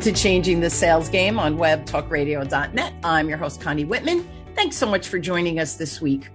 To 0.00 0.12
Changing 0.12 0.60
the 0.60 0.70
Sales 0.70 1.10
Game 1.10 1.38
on 1.38 1.58
webtalkradio.net. 1.58 2.94
I'm 3.04 3.28
your 3.28 3.36
host, 3.36 3.60
Connie 3.60 3.84
Whitman. 3.84 4.26
Thanks 4.54 4.76
so 4.76 4.86
much 4.86 5.08
for 5.08 5.18
joining 5.18 5.58
us 5.58 5.74
this 5.74 6.00
week. 6.00 6.30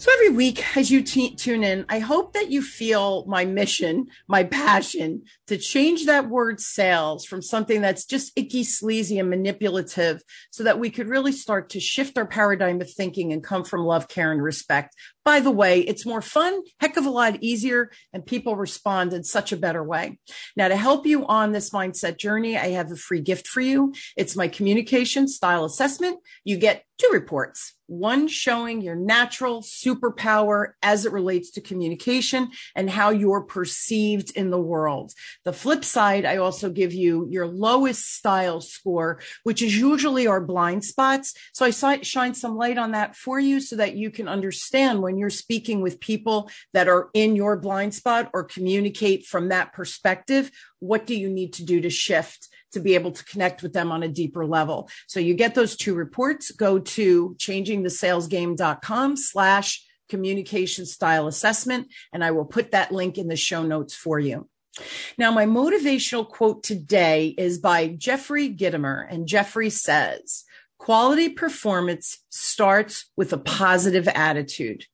So 0.00 0.12
every 0.12 0.30
week 0.30 0.76
as 0.76 0.92
you 0.92 1.02
t- 1.02 1.34
tune 1.34 1.64
in, 1.64 1.84
I 1.88 1.98
hope 1.98 2.32
that 2.34 2.52
you 2.52 2.62
feel 2.62 3.26
my 3.26 3.44
mission, 3.44 4.06
my 4.28 4.44
passion 4.44 5.24
to 5.48 5.56
change 5.56 6.06
that 6.06 6.28
word 6.28 6.60
sales 6.60 7.24
from 7.24 7.42
something 7.42 7.80
that's 7.80 8.04
just 8.04 8.30
icky, 8.36 8.62
sleazy 8.62 9.18
and 9.18 9.28
manipulative 9.28 10.22
so 10.52 10.62
that 10.62 10.78
we 10.78 10.90
could 10.90 11.08
really 11.08 11.32
start 11.32 11.70
to 11.70 11.80
shift 11.80 12.16
our 12.16 12.26
paradigm 12.26 12.80
of 12.80 12.88
thinking 12.88 13.32
and 13.32 13.42
come 13.42 13.64
from 13.64 13.84
love, 13.84 14.06
care 14.06 14.30
and 14.30 14.40
respect. 14.40 14.94
By 15.24 15.40
the 15.40 15.50
way, 15.50 15.80
it's 15.80 16.06
more 16.06 16.22
fun, 16.22 16.62
heck 16.78 16.96
of 16.96 17.04
a 17.04 17.10
lot 17.10 17.42
easier, 17.42 17.90
and 18.12 18.24
people 18.24 18.54
respond 18.54 19.12
in 19.12 19.24
such 19.24 19.50
a 19.50 19.56
better 19.56 19.82
way. 19.82 20.20
Now, 20.56 20.68
to 20.68 20.76
help 20.76 21.06
you 21.06 21.26
on 21.26 21.50
this 21.50 21.70
mindset 21.70 22.18
journey, 22.18 22.56
I 22.56 22.68
have 22.68 22.92
a 22.92 22.96
free 22.96 23.20
gift 23.20 23.48
for 23.48 23.60
you. 23.60 23.92
It's 24.16 24.36
my 24.36 24.46
communication 24.46 25.26
style 25.26 25.64
assessment. 25.64 26.20
You 26.44 26.56
get 26.56 26.84
two 26.98 27.10
reports 27.12 27.74
one 27.88 28.28
showing 28.28 28.82
your 28.82 28.94
natural 28.94 29.62
superpower 29.62 30.72
as 30.82 31.06
it 31.06 31.12
relates 31.12 31.50
to 31.52 31.60
communication 31.60 32.50
and 32.76 32.88
how 32.88 33.10
you're 33.10 33.42
perceived 33.42 34.30
in 34.36 34.50
the 34.50 34.60
world. 34.60 35.12
The 35.44 35.54
flip 35.54 35.84
side, 35.84 36.26
I 36.26 36.36
also 36.36 36.68
give 36.70 36.92
you 36.92 37.26
your 37.30 37.46
lowest 37.46 38.14
style 38.14 38.60
score, 38.60 39.20
which 39.42 39.62
is 39.62 39.76
usually 39.76 40.26
our 40.26 40.40
blind 40.40 40.84
spots. 40.84 41.34
So 41.54 41.64
I 41.64 41.70
shine 41.70 42.34
some 42.34 42.56
light 42.56 42.76
on 42.76 42.92
that 42.92 43.16
for 43.16 43.40
you 43.40 43.60
so 43.60 43.76
that 43.76 43.96
you 43.96 44.10
can 44.10 44.28
understand 44.28 45.00
when 45.00 45.16
you're 45.16 45.30
speaking 45.30 45.80
with 45.80 45.98
people 45.98 46.50
that 46.74 46.88
are 46.88 47.08
in 47.14 47.36
your 47.36 47.56
blind 47.56 47.94
spot 47.94 48.30
or 48.34 48.44
communicate 48.44 49.24
from 49.24 49.48
that 49.48 49.72
perspective, 49.72 50.50
what 50.78 51.06
do 51.06 51.14
you 51.14 51.30
need 51.30 51.54
to 51.54 51.64
do 51.64 51.80
to 51.80 51.90
shift? 51.90 52.48
To 52.72 52.80
be 52.80 52.94
able 52.94 53.12
to 53.12 53.24
connect 53.24 53.62
with 53.62 53.72
them 53.72 53.90
on 53.90 54.02
a 54.02 54.08
deeper 54.08 54.46
level. 54.46 54.88
So 55.06 55.20
you 55.20 55.34
get 55.34 55.54
those 55.54 55.76
two 55.76 55.94
reports, 55.94 56.50
go 56.50 56.78
to 56.78 57.36
changingthesalesgame.com 57.38 59.16
slash 59.16 59.84
communication 60.08 60.86
style 60.86 61.26
assessment, 61.26 61.88
and 62.12 62.24
I 62.24 62.30
will 62.30 62.44
put 62.44 62.72
that 62.72 62.92
link 62.92 63.18
in 63.18 63.28
the 63.28 63.36
show 63.36 63.62
notes 63.62 63.94
for 63.94 64.18
you. 64.18 64.48
Now, 65.16 65.32
my 65.32 65.44
motivational 65.44 66.28
quote 66.28 66.62
today 66.62 67.34
is 67.36 67.58
by 67.58 67.88
Jeffrey 67.88 68.54
Gitomer, 68.54 69.06
and 69.10 69.26
Jeffrey 69.26 69.70
says, 69.70 70.44
quality 70.78 71.28
performance 71.28 72.18
starts 72.30 73.06
with 73.16 73.32
a 73.32 73.38
positive 73.38 74.06
attitude. 74.08 74.84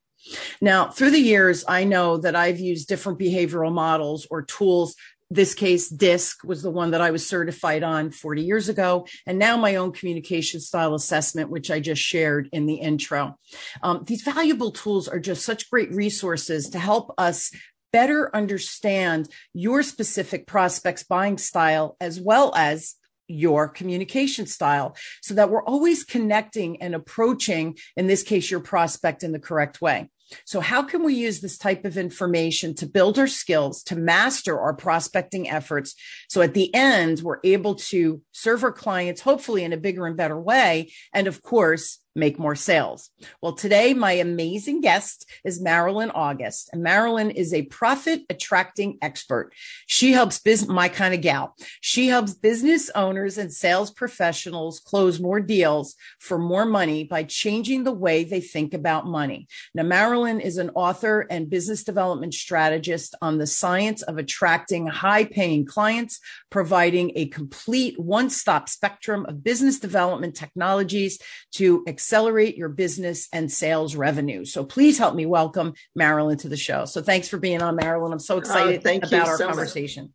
Now, 0.59 0.89
through 0.89 1.11
the 1.11 1.19
years, 1.19 1.63
I 1.67 1.83
know 1.83 2.17
that 2.17 2.35
I've 2.35 2.59
used 2.59 2.87
different 2.87 3.19
behavioral 3.19 3.71
models 3.71 4.25
or 4.31 4.41
tools 4.41 4.95
this 5.29 5.53
case 5.53 5.89
DISC 5.89 6.43
was 6.43 6.61
the 6.61 6.71
one 6.71 6.91
that 6.91 7.01
i 7.01 7.11
was 7.11 7.27
certified 7.27 7.83
on 7.83 8.11
40 8.11 8.43
years 8.43 8.69
ago. 8.69 9.07
And 9.25 9.39
now 9.39 9.57
my 9.57 9.75
own 9.75 9.91
communication 9.91 10.59
style 10.59 10.93
assessment 10.93 11.49
which 11.49 11.71
i 11.71 11.79
just 11.79 12.01
shared 12.01 12.49
in 12.51 12.65
the 12.65 12.75
intro. 12.75 13.37
Um, 13.81 14.03
these 14.05 14.21
valuable 14.21 14.71
tools 14.71 15.07
are 15.07 15.19
just 15.19 15.43
such 15.43 15.69
great 15.69 15.91
resources 15.91 16.69
to 16.69 16.79
help 16.79 17.13
us 17.17 17.51
better 17.91 18.35
understand 18.35 19.29
your 19.53 19.81
specific 19.81 20.45
prospects 20.47 21.03
buying 21.03 21.37
style 21.37 21.95
as 22.01 22.19
well 22.19 22.53
as 22.55 22.95
your 23.27 23.67
communication 23.67 24.45
style 24.45 24.95
so 25.21 25.33
that 25.33 25.49
we're 25.49 25.63
always 25.63 26.03
connecting 26.03 26.81
and 26.81 26.93
approaching 26.93 27.75
in 27.97 28.07
this 28.07 28.21
case 28.21 28.51
your 28.51 28.59
prospect 28.59 29.23
in 29.23 29.31
the 29.31 29.39
correct 29.39 29.81
way 29.81 30.09
so, 30.45 30.59
how 30.59 30.81
can 30.83 31.03
we 31.03 31.13
use 31.13 31.39
this 31.39 31.57
type 31.57 31.85
of 31.85 31.97
information 31.97 32.73
to 32.75 32.87
build 32.87 33.19
our 33.19 33.27
skills, 33.27 33.83
to 33.83 33.95
master 33.95 34.59
our 34.59 34.73
prospecting 34.73 35.49
efforts? 35.49 35.95
So, 36.29 36.41
at 36.41 36.53
the 36.53 36.73
end, 36.73 37.19
we're 37.19 37.39
able 37.43 37.75
to 37.75 38.21
serve 38.31 38.63
our 38.63 38.71
clients, 38.71 39.21
hopefully 39.21 39.63
in 39.63 39.73
a 39.73 39.77
bigger 39.77 40.05
and 40.05 40.17
better 40.17 40.39
way. 40.39 40.91
And 41.13 41.27
of 41.27 41.41
course, 41.41 41.99
make 42.15 42.39
more 42.39 42.55
sales. 42.55 43.09
Well, 43.41 43.53
today 43.53 43.93
my 43.93 44.13
amazing 44.13 44.81
guest 44.81 45.29
is 45.43 45.61
Marilyn 45.61 46.11
August, 46.11 46.69
and 46.71 46.81
Marilyn 46.81 47.31
is 47.31 47.53
a 47.53 47.63
profit 47.63 48.21
attracting 48.29 48.97
expert. 49.01 49.51
She 49.85 50.13
helps 50.13 50.39
business, 50.39 50.69
my 50.69 50.87
kind 50.87 51.13
of 51.13 51.21
gal. 51.21 51.55
She 51.81 52.07
helps 52.07 52.33
business 52.33 52.89
owners 52.95 53.37
and 53.37 53.51
sales 53.51 53.91
professionals 53.91 54.79
close 54.79 55.19
more 55.19 55.39
deals 55.39 55.95
for 56.19 56.37
more 56.37 56.65
money 56.65 57.03
by 57.03 57.23
changing 57.23 57.83
the 57.83 57.91
way 57.91 58.23
they 58.23 58.41
think 58.41 58.73
about 58.73 59.05
money. 59.05 59.47
Now, 59.73 59.83
Marilyn 59.83 60.39
is 60.39 60.57
an 60.57 60.71
author 60.75 61.27
and 61.29 61.49
business 61.49 61.83
development 61.83 62.33
strategist 62.33 63.15
on 63.21 63.37
the 63.37 63.47
science 63.47 64.01
of 64.03 64.17
attracting 64.17 64.87
high 64.87 65.25
paying 65.25 65.65
clients, 65.65 66.19
providing 66.49 67.11
a 67.15 67.27
complete 67.27 67.99
one 67.99 68.29
stop 68.29 68.69
spectrum 68.69 69.25
of 69.27 69.43
business 69.43 69.79
development 69.79 70.35
technologies 70.35 71.19
to 71.51 71.83
accelerate 72.05 72.55
your 72.55 72.69
business 72.69 73.27
and 73.33 73.51
sales 73.51 73.95
revenue. 73.95 74.45
So 74.45 74.63
please 74.63 74.99
help 74.99 75.15
me 75.15 75.25
welcome 75.25 75.73
Marilyn 75.95 76.37
to 76.39 76.49
the 76.49 76.55
show. 76.55 76.85
So 76.85 77.01
thanks 77.01 77.27
for 77.27 77.37
being 77.37 77.63
on, 77.63 77.75
Marilyn. 77.77 78.13
I'm 78.13 78.19
so 78.19 78.35
oh, 78.35 78.37
excited 78.37 78.83
oh, 78.85 79.07
about 79.07 79.27
our 79.27 79.37
so 79.37 79.47
conversation. 79.47 80.03
Much. 80.03 80.11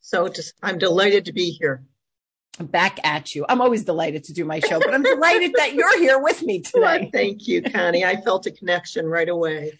So 0.00 0.28
just, 0.28 0.54
I'm 0.62 0.78
delighted 0.78 1.26
to 1.26 1.34
be 1.34 1.50
here. 1.50 1.84
I'm 2.58 2.64
back 2.64 2.98
at 3.04 3.34
you. 3.34 3.44
I'm 3.46 3.60
always 3.60 3.84
delighted 3.84 4.24
to 4.24 4.32
do 4.32 4.46
my 4.46 4.60
show, 4.60 4.78
but 4.78 4.94
I'm 4.94 5.02
delighted 5.02 5.52
that 5.56 5.74
you're 5.74 5.98
here 5.98 6.18
with 6.18 6.42
me 6.42 6.60
today. 6.62 6.80
Well, 6.80 7.10
thank 7.12 7.46
you, 7.46 7.60
Connie. 7.60 8.06
I 8.06 8.16
felt 8.22 8.46
a 8.46 8.50
connection 8.50 9.04
right 9.04 9.28
away. 9.28 9.78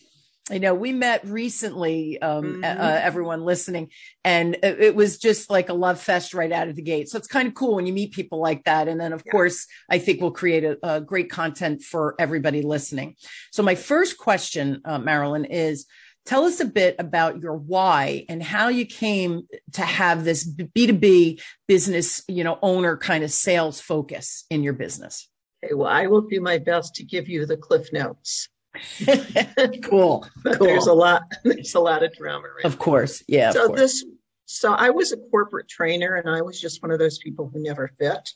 I 0.51 0.59
know 0.59 0.75
we 0.75 0.93
met 0.93 1.27
recently, 1.27 2.21
um, 2.21 2.61
mm-hmm. 2.61 2.65
uh, 2.65 2.99
everyone 3.03 3.45
listening, 3.45 3.91
and 4.25 4.59
it, 4.63 4.95
was 4.95 5.17
just 5.19 5.49
like 5.49 5.71
a 5.71 5.75
love 5.75 5.99
fest 5.99 6.35
right 6.35 6.53
out 6.53 6.69
of 6.69 6.77
the 6.77 6.83
gate. 6.83 7.09
So 7.09 7.17
it's 7.17 7.27
kind 7.27 7.49
of 7.49 7.55
cool 7.55 7.77
when 7.77 7.87
you 7.87 7.95
meet 7.95 8.13
people 8.13 8.41
like 8.41 8.65
that. 8.65 8.87
And 8.87 9.01
then, 9.01 9.15
of 9.15 9.23
yeah. 9.25 9.33
course, 9.33 9.67
I 9.89 9.99
think 9.99 10.21
we'll 10.21 10.33
create 10.33 10.65
a, 10.65 10.79
a, 10.83 11.01
great 11.01 11.31
content 11.31 11.83
for 11.83 12.15
everybody 12.19 12.61
listening. 12.61 13.17
So 13.53 13.63
my 13.63 13.75
first 13.75 14.19
question, 14.19 14.83
uh, 14.85 14.99
Marilyn, 14.99 15.47
is 15.47 15.87
tell 16.27 16.45
us 16.45 16.61
a 16.61 16.67
bit 16.67 16.97
about 16.99 17.41
your 17.41 17.57
why 17.57 18.27
and 18.29 18.43
how 18.43 18.69
you 18.69 18.85
came 18.85 19.49
to 19.73 19.83
have 19.83 20.25
this 20.25 20.47
B2B 20.47 21.41
business, 21.67 22.23
you 22.29 22.45
know, 22.45 22.59
owner 22.61 22.99
kind 22.99 23.25
of 23.25 23.31
sales 23.31 23.81
focus 23.81 24.45
in 24.51 24.63
your 24.63 24.75
business. 24.75 25.27
Okay, 25.65 25.73
well, 25.73 25.89
I 25.89 26.07
will 26.07 26.23
do 26.23 26.43
my 26.43 26.59
best 26.59 26.97
to 26.97 27.03
give 27.03 27.31
you 27.31 27.47
the 27.47 27.57
cliff 27.57 27.91
notes. 27.95 28.51
cool. 29.85 30.27
But 30.43 30.59
cool. 30.59 30.67
there's 30.67 30.87
a 30.87 30.93
lot. 30.93 31.23
There's 31.45 31.75
a 31.75 31.81
lot 31.81 32.03
of 32.03 32.13
drama. 32.15 32.49
Right 32.57 32.65
of 32.65 32.79
course, 32.79 33.23
yeah. 33.29 33.51
So 33.53 33.69
course. 33.69 33.81
this. 33.81 34.05
So 34.47 34.73
I 34.73 34.91
was 34.91 35.13
a 35.13 35.17
corporate 35.17 35.69
trainer, 35.69 36.15
and 36.17 36.29
I 36.29 36.43
was 36.43 36.61
just 36.61 36.83
one 36.83 36.91
of 36.91 36.99
those 36.99 37.19
people 37.19 37.51
who 37.53 37.63
never 37.63 37.91
fit. 37.99 38.31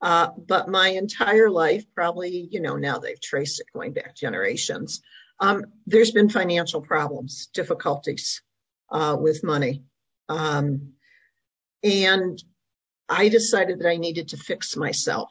Uh, 0.00 0.28
but 0.36 0.68
my 0.68 0.88
entire 0.90 1.50
life, 1.50 1.84
probably, 1.94 2.48
you 2.52 2.60
know, 2.60 2.76
now 2.76 2.98
they've 2.98 3.20
traced 3.20 3.60
it 3.60 3.66
going 3.74 3.92
back 3.92 4.14
generations. 4.14 5.00
Um, 5.40 5.64
there's 5.86 6.12
been 6.12 6.28
financial 6.28 6.80
problems, 6.80 7.48
difficulties 7.52 8.42
uh, 8.92 9.16
with 9.18 9.42
money, 9.42 9.82
um, 10.28 10.92
and 11.82 12.40
I 13.08 13.28
decided 13.28 13.80
that 13.80 13.88
I 13.88 13.96
needed 13.96 14.28
to 14.28 14.36
fix 14.36 14.76
myself. 14.76 15.30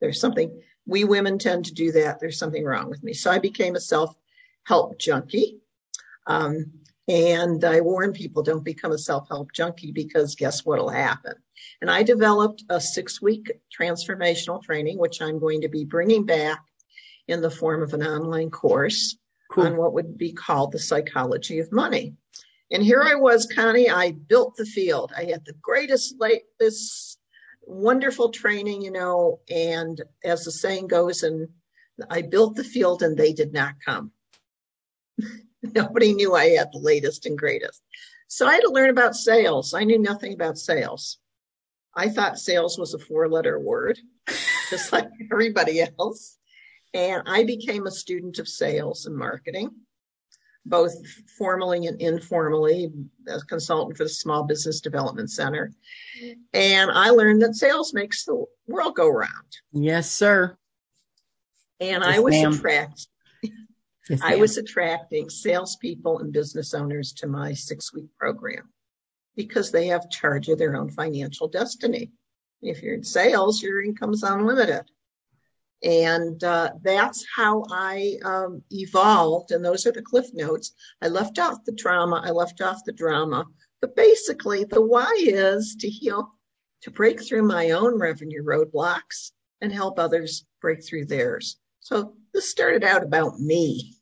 There's 0.00 0.20
something 0.20 0.60
we 0.88 1.04
women 1.04 1.38
tend 1.38 1.66
to 1.66 1.74
do 1.74 1.92
that. 1.92 2.18
There's 2.18 2.38
something 2.38 2.64
wrong 2.64 2.88
with 2.88 3.04
me. 3.04 3.12
So 3.12 3.30
I 3.30 3.38
became 3.38 3.76
a 3.76 3.80
self 3.80 4.16
help 4.64 4.98
junkie. 4.98 5.60
Um, 6.26 6.72
and 7.06 7.64
I 7.64 7.80
warn 7.80 8.12
people 8.12 8.42
don't 8.42 8.64
become 8.64 8.92
a 8.92 8.98
self 8.98 9.28
help 9.28 9.52
junkie 9.52 9.92
because 9.92 10.34
guess 10.34 10.64
what 10.64 10.78
will 10.78 10.88
happen? 10.88 11.34
And 11.82 11.90
I 11.90 12.02
developed 12.02 12.64
a 12.70 12.80
six 12.80 13.20
week 13.20 13.52
transformational 13.78 14.62
training, 14.62 14.98
which 14.98 15.20
I'm 15.20 15.38
going 15.38 15.60
to 15.60 15.68
be 15.68 15.84
bringing 15.84 16.24
back 16.24 16.64
in 17.28 17.42
the 17.42 17.50
form 17.50 17.82
of 17.82 17.92
an 17.92 18.02
online 18.02 18.50
course 18.50 19.16
cool. 19.50 19.66
on 19.66 19.76
what 19.76 19.92
would 19.92 20.16
be 20.16 20.32
called 20.32 20.72
the 20.72 20.78
psychology 20.78 21.58
of 21.58 21.70
money. 21.70 22.14
And 22.70 22.82
here 22.82 23.02
I 23.02 23.14
was, 23.14 23.46
Connie, 23.46 23.90
I 23.90 24.12
built 24.12 24.56
the 24.56 24.66
field. 24.66 25.12
I 25.16 25.24
had 25.24 25.44
the 25.44 25.54
greatest, 25.62 26.16
this 26.58 27.17
wonderful 27.68 28.30
training, 28.30 28.82
you 28.82 28.90
know, 28.90 29.40
and 29.50 30.02
as 30.24 30.44
the 30.44 30.50
saying 30.50 30.88
goes, 30.88 31.22
and 31.22 31.48
I 32.10 32.22
built 32.22 32.56
the 32.56 32.64
field 32.64 33.02
and 33.02 33.16
they 33.16 33.32
did 33.32 33.52
not 33.52 33.74
come. 33.84 34.12
Nobody 35.62 36.14
knew 36.14 36.34
I 36.34 36.50
had 36.50 36.68
the 36.72 36.78
latest 36.78 37.26
and 37.26 37.36
greatest. 37.36 37.82
So 38.28 38.46
I 38.46 38.54
had 38.54 38.62
to 38.62 38.70
learn 38.70 38.90
about 38.90 39.14
sales. 39.14 39.74
I 39.74 39.84
knew 39.84 39.98
nothing 39.98 40.32
about 40.32 40.58
sales. 40.58 41.18
I 41.94 42.08
thought 42.08 42.38
sales 42.38 42.78
was 42.78 42.94
a 42.94 42.98
four 42.98 43.28
letter 43.28 43.58
word, 43.58 43.98
just 44.70 44.92
like 44.92 45.08
everybody 45.30 45.82
else. 45.98 46.38
And 46.94 47.22
I 47.26 47.44
became 47.44 47.86
a 47.86 47.90
student 47.90 48.38
of 48.38 48.48
sales 48.48 49.04
and 49.06 49.16
marketing 49.16 49.70
both 50.68 50.94
formally 51.38 51.86
and 51.86 52.00
informally 52.00 52.92
as 53.26 53.42
consultant 53.44 53.96
for 53.96 54.04
the 54.04 54.08
Small 54.10 54.44
Business 54.44 54.80
Development 54.80 55.30
Center. 55.30 55.72
And 56.52 56.90
I 56.90 57.10
learned 57.10 57.42
that 57.42 57.54
sales 57.54 57.92
makes 57.94 58.24
the 58.24 58.44
world 58.66 58.94
go 58.94 59.08
round. 59.08 59.56
Yes, 59.72 60.10
sir. 60.10 60.56
And 61.80 62.02
yes, 62.04 62.16
I 62.16 62.18
was 62.18 62.36
attracted. 62.36 63.06
Yes, 64.10 64.20
I 64.22 64.36
was 64.36 64.56
attracting 64.56 65.28
salespeople 65.28 66.20
and 66.20 66.32
business 66.32 66.72
owners 66.74 67.12
to 67.14 67.26
my 67.26 67.52
six 67.52 67.92
week 67.92 68.08
program. 68.18 68.68
because 69.36 69.70
they 69.70 69.86
have 69.86 70.10
charge 70.10 70.48
of 70.48 70.58
their 70.58 70.74
own 70.76 70.90
financial 70.90 71.46
destiny. 71.46 72.10
If 72.60 72.82
you're 72.82 72.94
in 72.94 73.04
sales, 73.04 73.62
your 73.62 73.80
income's 73.82 74.24
unlimited. 74.24 74.90
And 75.82 76.42
uh, 76.42 76.70
that's 76.82 77.24
how 77.34 77.64
I 77.70 78.16
um, 78.24 78.62
evolved. 78.70 79.52
And 79.52 79.64
those 79.64 79.86
are 79.86 79.92
the 79.92 80.02
cliff 80.02 80.26
notes. 80.34 80.72
I 81.02 81.08
left 81.08 81.38
off 81.38 81.64
the 81.64 81.72
trauma, 81.72 82.22
I 82.24 82.30
left 82.30 82.60
off 82.60 82.84
the 82.84 82.92
drama. 82.92 83.46
But 83.80 83.94
basically, 83.94 84.64
the 84.64 84.82
why 84.82 85.14
is 85.18 85.76
to 85.80 85.88
heal, 85.88 86.32
to 86.82 86.90
break 86.90 87.22
through 87.22 87.44
my 87.44 87.70
own 87.70 87.98
revenue 87.98 88.42
roadblocks 88.42 89.30
and 89.60 89.72
help 89.72 89.98
others 89.98 90.44
break 90.60 90.84
through 90.84 91.06
theirs. 91.06 91.58
So 91.80 92.14
this 92.34 92.50
started 92.50 92.84
out 92.84 93.02
about 93.02 93.38
me, 93.38 93.94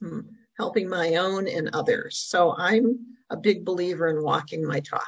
hmm, 0.00 0.20
helping 0.58 0.88
my 0.88 1.16
own 1.16 1.48
and 1.48 1.70
others. 1.72 2.18
So 2.18 2.54
I'm 2.56 2.98
a 3.30 3.36
big 3.36 3.64
believer 3.64 4.08
in 4.08 4.22
walking 4.22 4.66
my 4.66 4.80
talk. 4.80 5.02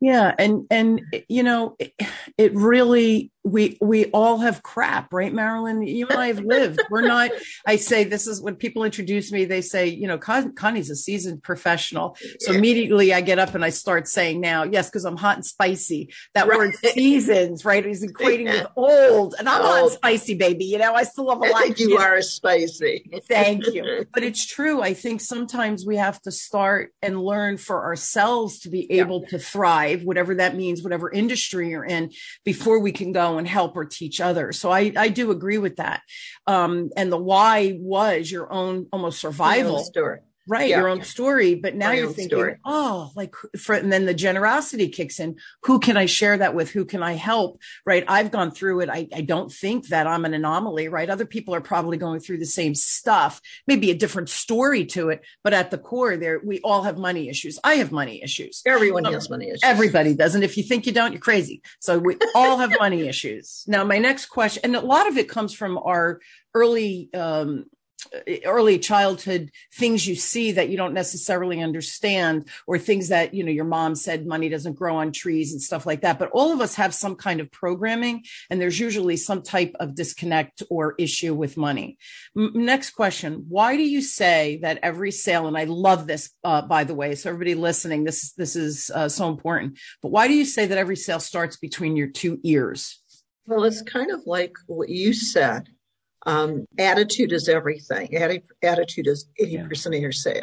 Yeah, 0.00 0.34
and 0.38 0.66
and 0.70 1.02
you 1.28 1.42
know, 1.42 1.74
it, 1.78 1.92
it 2.36 2.54
really 2.54 3.32
we 3.48 3.78
we 3.80 4.06
all 4.06 4.38
have 4.38 4.62
crap, 4.62 5.12
right, 5.12 5.32
Marilyn? 5.32 5.82
You 5.82 6.06
and 6.08 6.18
I 6.18 6.28
have 6.28 6.40
lived. 6.40 6.80
We're 6.90 7.06
not. 7.06 7.30
I 7.66 7.76
say 7.76 8.04
this 8.04 8.26
is 8.26 8.40
when 8.40 8.56
people 8.56 8.84
introduce 8.84 9.32
me. 9.32 9.44
They 9.44 9.60
say, 9.60 9.86
you 9.86 10.06
know, 10.06 10.18
Con- 10.18 10.54
Connie's 10.54 10.90
a 10.90 10.96
seasoned 10.96 11.42
professional. 11.42 12.16
So 12.40 12.52
yeah. 12.52 12.58
immediately 12.58 13.14
I 13.14 13.20
get 13.20 13.38
up 13.38 13.54
and 13.54 13.64
I 13.64 13.70
start 13.70 14.08
saying 14.08 14.40
now, 14.40 14.64
yes, 14.64 14.88
because 14.88 15.04
I'm 15.04 15.16
hot 15.16 15.36
and 15.36 15.44
spicy. 15.44 16.12
That 16.34 16.46
right. 16.46 16.58
word 16.58 16.74
seasons, 16.74 17.64
right, 17.64 17.84
is 17.84 18.04
equating 18.04 18.46
yeah. 18.46 18.62
with 18.62 18.68
old, 18.76 19.34
and 19.38 19.48
I'm 19.48 19.62
old. 19.62 19.70
hot 19.70 19.82
and 19.82 19.92
spicy, 19.92 20.34
baby. 20.34 20.66
You 20.66 20.78
know, 20.78 20.94
I 20.94 21.04
still 21.04 21.28
have 21.28 21.38
a 21.38 21.52
lot. 21.52 21.78
you 21.78 21.96
are 21.96 22.20
spicy. 22.22 23.10
Thank 23.28 23.66
you. 23.66 24.06
But 24.18 24.22
it's 24.22 24.46
true. 24.46 24.82
I 24.82 24.94
think 24.94 25.20
sometimes 25.20 25.86
we 25.86 25.96
have 25.96 26.20
to 26.22 26.32
start 26.32 26.92
and 27.02 27.22
learn 27.22 27.56
for 27.56 27.84
ourselves 27.84 28.60
to 28.60 28.70
be 28.70 28.90
able 28.92 29.22
yeah. 29.22 29.28
to 29.28 29.38
thrive, 29.38 30.02
whatever 30.02 30.36
that 30.36 30.56
means, 30.56 30.82
whatever 30.82 31.10
industry 31.10 31.70
you're 31.70 31.84
in, 31.84 32.10
before 32.44 32.80
we 32.80 32.90
can 32.90 33.12
go 33.12 33.37
and 33.38 33.48
help 33.48 33.76
or 33.76 33.84
teach 33.84 34.20
others. 34.20 34.58
So 34.58 34.70
I, 34.70 34.92
I 34.96 35.08
do 35.08 35.30
agree 35.30 35.58
with 35.58 35.76
that. 35.76 36.02
Um, 36.46 36.90
and 36.96 37.10
the 37.10 37.16
why 37.16 37.76
was 37.78 38.30
your 38.30 38.52
own 38.52 38.86
almost 38.92 39.20
survival 39.20 39.78
story 39.80 40.20
right 40.48 40.68
yeah. 40.68 40.78
your 40.78 40.88
own 40.88 41.02
story 41.02 41.54
but 41.54 41.74
now 41.74 41.88
My 41.88 41.94
you're 41.94 42.06
thinking 42.08 42.38
story. 42.38 42.56
oh 42.64 43.12
like 43.14 43.34
for, 43.56 43.74
and 43.74 43.92
then 43.92 44.06
the 44.06 44.14
generosity 44.14 44.88
kicks 44.88 45.20
in. 45.20 45.36
Who 45.64 45.78
can 45.78 45.96
i 45.96 46.06
share 46.06 46.38
that 46.38 46.54
with? 46.54 46.70
Who 46.70 46.84
can 46.84 47.02
i 47.02 47.12
help? 47.12 47.60
Right 47.84 48.04
i've 48.08 48.30
gone 48.30 48.50
through 48.50 48.80
it. 48.80 48.88
I, 48.88 49.08
I 49.14 49.20
don't 49.20 49.52
think 49.52 49.88
that 49.88 50.06
i'm 50.06 50.24
an 50.24 50.34
anomaly 50.34 50.88
right? 50.88 51.10
Other 51.10 51.26
people 51.26 51.54
are 51.54 51.60
probably 51.60 51.96
going 51.96 52.20
through 52.20 52.38
the 52.38 52.46
same 52.46 52.74
stuff 52.74 53.40
maybe 53.66 53.90
a 53.90 53.94
different 53.94 54.28
story 54.28 54.84
to 54.86 55.10
it 55.10 55.24
but 55.44 55.52
at 55.52 55.70
the 55.70 55.78
core 55.78 56.16
there 56.16 56.40
we 56.44 56.60
all 56.60 56.82
have 56.82 56.98
money 56.98 57.28
issues. 57.28 57.58
I 57.62 57.74
have 57.74 57.92
money 57.92 58.22
issues. 58.22 58.62
Everyone 58.66 59.06
um, 59.06 59.12
has 59.12 59.28
money 59.30 59.48
issues. 59.48 59.60
everybody 59.62 60.14
does 60.14 60.34
and 60.34 60.44
if 60.44 60.56
you 60.56 60.62
think 60.62 60.86
you 60.86 60.92
don't 60.92 61.12
you're 61.12 61.20
crazy. 61.20 61.62
So 61.80 61.98
we 61.98 62.16
all 62.34 62.58
have 62.58 62.72
money 62.78 63.06
issues. 63.06 63.64
Now 63.66 63.84
my 63.84 63.98
next 63.98 64.26
question 64.26 64.62
and 64.64 64.76
a 64.76 64.80
lot 64.80 65.08
of 65.08 65.16
it 65.18 65.28
comes 65.28 65.54
from 65.54 65.78
our 65.78 66.20
early 66.54 67.10
um, 67.14 67.66
early 68.44 68.78
childhood 68.78 69.50
things 69.74 70.06
you 70.06 70.14
see 70.14 70.52
that 70.52 70.68
you 70.68 70.76
don't 70.76 70.94
necessarily 70.94 71.62
understand 71.62 72.48
or 72.66 72.78
things 72.78 73.08
that 73.08 73.34
you 73.34 73.42
know 73.42 73.50
your 73.50 73.64
mom 73.64 73.94
said 73.94 74.26
money 74.26 74.48
doesn't 74.48 74.74
grow 74.74 74.96
on 74.96 75.12
trees 75.12 75.52
and 75.52 75.60
stuff 75.60 75.86
like 75.86 76.02
that. 76.02 76.18
But 76.18 76.30
all 76.32 76.52
of 76.52 76.60
us 76.60 76.74
have 76.76 76.94
some 76.94 77.16
kind 77.16 77.40
of 77.40 77.50
programming 77.50 78.24
and 78.50 78.60
there's 78.60 78.78
usually 78.78 79.16
some 79.16 79.42
type 79.42 79.74
of 79.80 79.94
disconnect 79.94 80.62
or 80.70 80.94
issue 80.98 81.34
with 81.34 81.56
money. 81.56 81.98
M- 82.36 82.52
next 82.54 82.90
question. 82.90 83.46
Why 83.48 83.76
do 83.76 83.82
you 83.82 84.00
say 84.00 84.58
that 84.62 84.78
every 84.82 85.10
sale 85.10 85.46
and 85.46 85.56
i 85.56 85.64
love 85.64 86.06
this 86.06 86.30
uh, 86.44 86.62
by 86.62 86.84
the 86.84 86.94
way 86.94 87.14
so 87.14 87.30
everybody 87.30 87.54
listening 87.54 88.04
this 88.04 88.32
this 88.32 88.56
is 88.56 88.90
uh, 88.94 89.08
so 89.08 89.28
important 89.28 89.78
but 90.02 90.10
why 90.10 90.28
do 90.28 90.34
you 90.34 90.44
say 90.44 90.66
that 90.66 90.78
every 90.78 90.96
sale 90.96 91.20
starts 91.20 91.56
between 91.56 91.96
your 91.96 92.08
two 92.08 92.40
ears? 92.42 93.02
Well 93.46 93.64
it's 93.64 93.82
kind 93.82 94.10
of 94.10 94.22
like 94.26 94.54
what 94.66 94.88
you 94.88 95.12
said 95.12 95.68
um, 96.28 96.66
attitude 96.78 97.32
is 97.32 97.48
everything. 97.48 98.14
attitude 98.62 99.06
is 99.06 99.26
80% 99.40 99.48
yeah. 99.50 99.96
of 99.96 100.02
your 100.02 100.12
sale. 100.12 100.42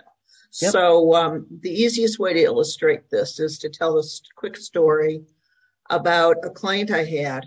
Yep. 0.60 0.72
So 0.72 1.14
um, 1.14 1.46
the 1.62 1.70
easiest 1.70 2.18
way 2.18 2.34
to 2.34 2.40
illustrate 2.40 3.10
this 3.12 3.40
is 3.40 3.60
to 3.60 3.70
tell 3.70 4.00
a 4.00 4.04
quick 4.36 4.58
story 4.58 5.22
about 5.92 6.38
a 6.44 6.50
client 6.50 6.90
I 6.90 7.04
had 7.04 7.46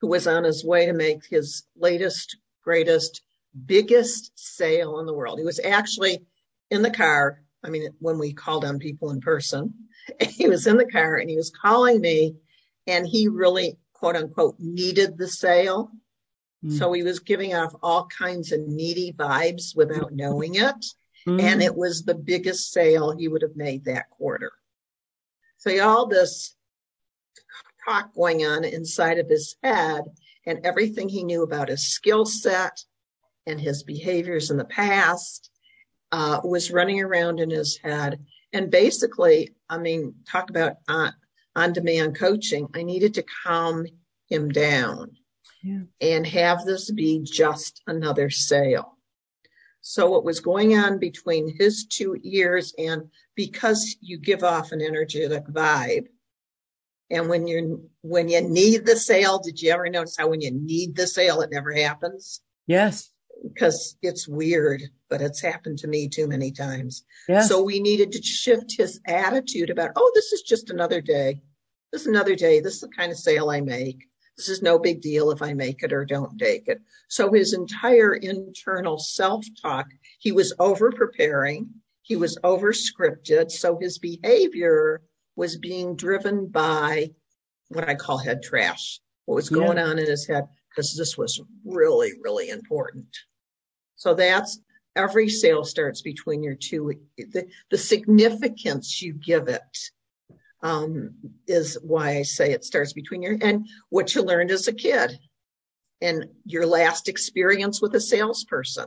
who 0.00 0.06
was 0.06 0.28
on 0.28 0.44
his 0.44 0.64
way 0.64 0.86
to 0.86 0.92
make 0.92 1.26
his 1.28 1.64
latest, 1.76 2.36
greatest, 2.62 3.22
biggest 3.66 4.30
sale 4.36 5.00
in 5.00 5.06
the 5.06 5.14
world. 5.14 5.40
He 5.40 5.44
was 5.44 5.60
actually 5.64 6.24
in 6.70 6.82
the 6.82 6.90
car. 6.90 7.42
I 7.64 7.70
mean, 7.70 7.88
when 7.98 8.18
we 8.18 8.32
called 8.32 8.64
on 8.64 8.78
people 8.78 9.10
in 9.10 9.20
person, 9.20 9.74
he 10.20 10.48
was 10.48 10.68
in 10.68 10.76
the 10.76 10.90
car 10.90 11.16
and 11.16 11.28
he 11.28 11.36
was 11.36 11.50
calling 11.50 12.00
me 12.00 12.36
and 12.86 13.08
he 13.08 13.26
really, 13.26 13.76
quote 13.92 14.14
unquote, 14.14 14.54
needed 14.60 15.18
the 15.18 15.28
sale. 15.28 15.90
Mm. 16.64 16.78
So 16.78 16.92
he 16.92 17.02
was 17.02 17.18
giving 17.20 17.54
off 17.54 17.74
all 17.82 18.06
kinds 18.06 18.52
of 18.52 18.60
needy 18.60 19.12
vibes 19.12 19.76
without 19.76 20.12
knowing 20.12 20.54
it. 20.56 20.84
Mm. 21.26 21.40
And 21.40 21.62
it 21.62 21.74
was 21.74 22.02
the 22.02 22.14
biggest 22.14 22.72
sale 22.72 23.12
he 23.16 23.28
would 23.28 23.42
have 23.42 23.56
made 23.56 23.84
that 23.84 24.10
quarter. 24.10 24.52
So 25.58 25.70
he 25.70 25.76
had 25.76 25.86
all 25.86 26.06
this 26.06 26.56
talk 27.86 28.14
going 28.14 28.44
on 28.44 28.64
inside 28.64 29.18
of 29.18 29.28
his 29.28 29.56
head 29.62 30.04
and 30.46 30.64
everything 30.64 31.08
he 31.08 31.24
knew 31.24 31.42
about 31.42 31.68
his 31.68 31.88
skill 31.88 32.24
set 32.24 32.84
and 33.46 33.60
his 33.60 33.82
behaviors 33.82 34.50
in 34.50 34.56
the 34.56 34.64
past 34.64 35.50
uh, 36.10 36.40
was 36.44 36.70
running 36.70 37.00
around 37.00 37.40
in 37.40 37.50
his 37.50 37.76
head. 37.76 38.24
And 38.52 38.70
basically, 38.70 39.54
I 39.68 39.78
mean, 39.78 40.14
talk 40.28 40.50
about 40.50 40.74
on, 40.88 41.12
on 41.56 41.72
demand 41.72 42.16
coaching. 42.16 42.68
I 42.74 42.82
needed 42.82 43.14
to 43.14 43.24
calm 43.44 43.86
him 44.28 44.50
down 44.50 45.16
yeah. 45.62 45.82
and 46.00 46.26
have 46.26 46.64
this 46.64 46.90
be 46.90 47.20
just 47.22 47.82
another 47.86 48.30
sale. 48.30 48.98
So 49.80 50.10
what 50.10 50.24
was 50.24 50.40
going 50.40 50.76
on 50.76 50.98
between 50.98 51.56
his 51.58 51.86
two 51.86 52.16
ears 52.22 52.72
and 52.78 53.10
because 53.34 53.96
you 54.00 54.18
give 54.18 54.44
off 54.44 54.70
an 54.70 54.80
energetic 54.80 55.44
vibe 55.46 56.06
and 57.12 57.28
when 57.28 57.46
you're 57.46 57.78
when 58.00 58.28
you 58.28 58.40
need 58.40 58.86
the 58.86 58.96
sale, 58.96 59.38
did 59.38 59.60
you 59.60 59.70
ever 59.70 59.88
notice 59.88 60.16
how 60.16 60.28
when 60.28 60.40
you 60.40 60.50
need 60.50 60.96
the 60.96 61.06
sale 61.06 61.42
it 61.42 61.50
never 61.52 61.72
happens? 61.72 62.40
Yes. 62.66 63.10
Because 63.42 63.96
it's 64.02 64.26
weird, 64.26 64.82
but 65.10 65.20
it's 65.20 65.42
happened 65.42 65.78
to 65.80 65.88
me 65.88 66.08
too 66.08 66.26
many 66.26 66.52
times. 66.52 67.04
Yes. 67.28 67.48
So 67.48 67.62
we 67.62 67.80
needed 67.80 68.12
to 68.12 68.22
shift 68.22 68.76
his 68.76 69.00
attitude 69.06 69.68
about, 69.68 69.90
oh, 69.94 70.10
this 70.14 70.32
is 70.32 70.42
just 70.42 70.70
another 70.70 71.00
day. 71.02 71.42
This 71.92 72.02
is 72.02 72.06
another 72.06 72.34
day. 72.34 72.60
This 72.60 72.74
is 72.74 72.80
the 72.80 72.88
kind 72.88 73.12
of 73.12 73.18
sale 73.18 73.50
I 73.50 73.60
make. 73.60 74.08
This 74.36 74.48
is 74.48 74.62
no 74.62 74.78
big 74.78 75.00
deal 75.00 75.30
if 75.30 75.42
I 75.42 75.52
make 75.52 75.82
it 75.82 75.92
or 75.92 76.04
don't 76.04 76.38
take 76.38 76.68
it. 76.68 76.80
So 77.08 77.32
his 77.32 77.52
entire 77.52 78.14
internal 78.14 78.98
self 78.98 79.44
talk, 79.60 79.86
he 80.18 80.32
was 80.32 80.54
over 80.58 80.90
preparing. 80.90 81.68
He 82.02 82.16
was 82.16 82.38
over 82.42 82.72
scripted. 82.72 83.50
So 83.50 83.78
his 83.78 83.98
behavior 83.98 85.02
was 85.36 85.56
being 85.58 85.96
driven 85.96 86.48
by 86.48 87.10
what 87.68 87.88
I 87.88 87.94
call 87.94 88.18
head 88.18 88.42
trash, 88.42 89.00
what 89.26 89.36
was 89.36 89.48
going 89.48 89.78
on 89.78 89.98
in 89.98 90.06
his 90.06 90.26
head, 90.26 90.44
because 90.70 90.96
this 90.96 91.16
was 91.16 91.40
really, 91.64 92.12
really 92.22 92.50
important. 92.50 93.06
So 93.96 94.14
that's 94.14 94.60
every 94.96 95.28
sale 95.28 95.64
starts 95.64 96.02
between 96.02 96.42
your 96.42 96.54
two, 96.54 96.92
the, 97.16 97.46
the 97.70 97.78
significance 97.78 99.00
you 99.00 99.14
give 99.14 99.48
it 99.48 99.62
um, 100.62 101.14
is 101.46 101.78
why 101.82 102.18
I 102.18 102.22
say 102.22 102.52
it 102.52 102.64
starts 102.64 102.92
between 102.92 103.22
your 103.22 103.36
and 103.40 103.66
what 103.90 104.14
you 104.14 104.22
learned 104.22 104.50
as 104.50 104.68
a 104.68 104.72
kid 104.72 105.18
and 106.00 106.26
your 106.44 106.66
last 106.66 107.08
experience 107.08 107.80
with 107.80 107.94
a 107.94 108.00
salesperson. 108.00 108.86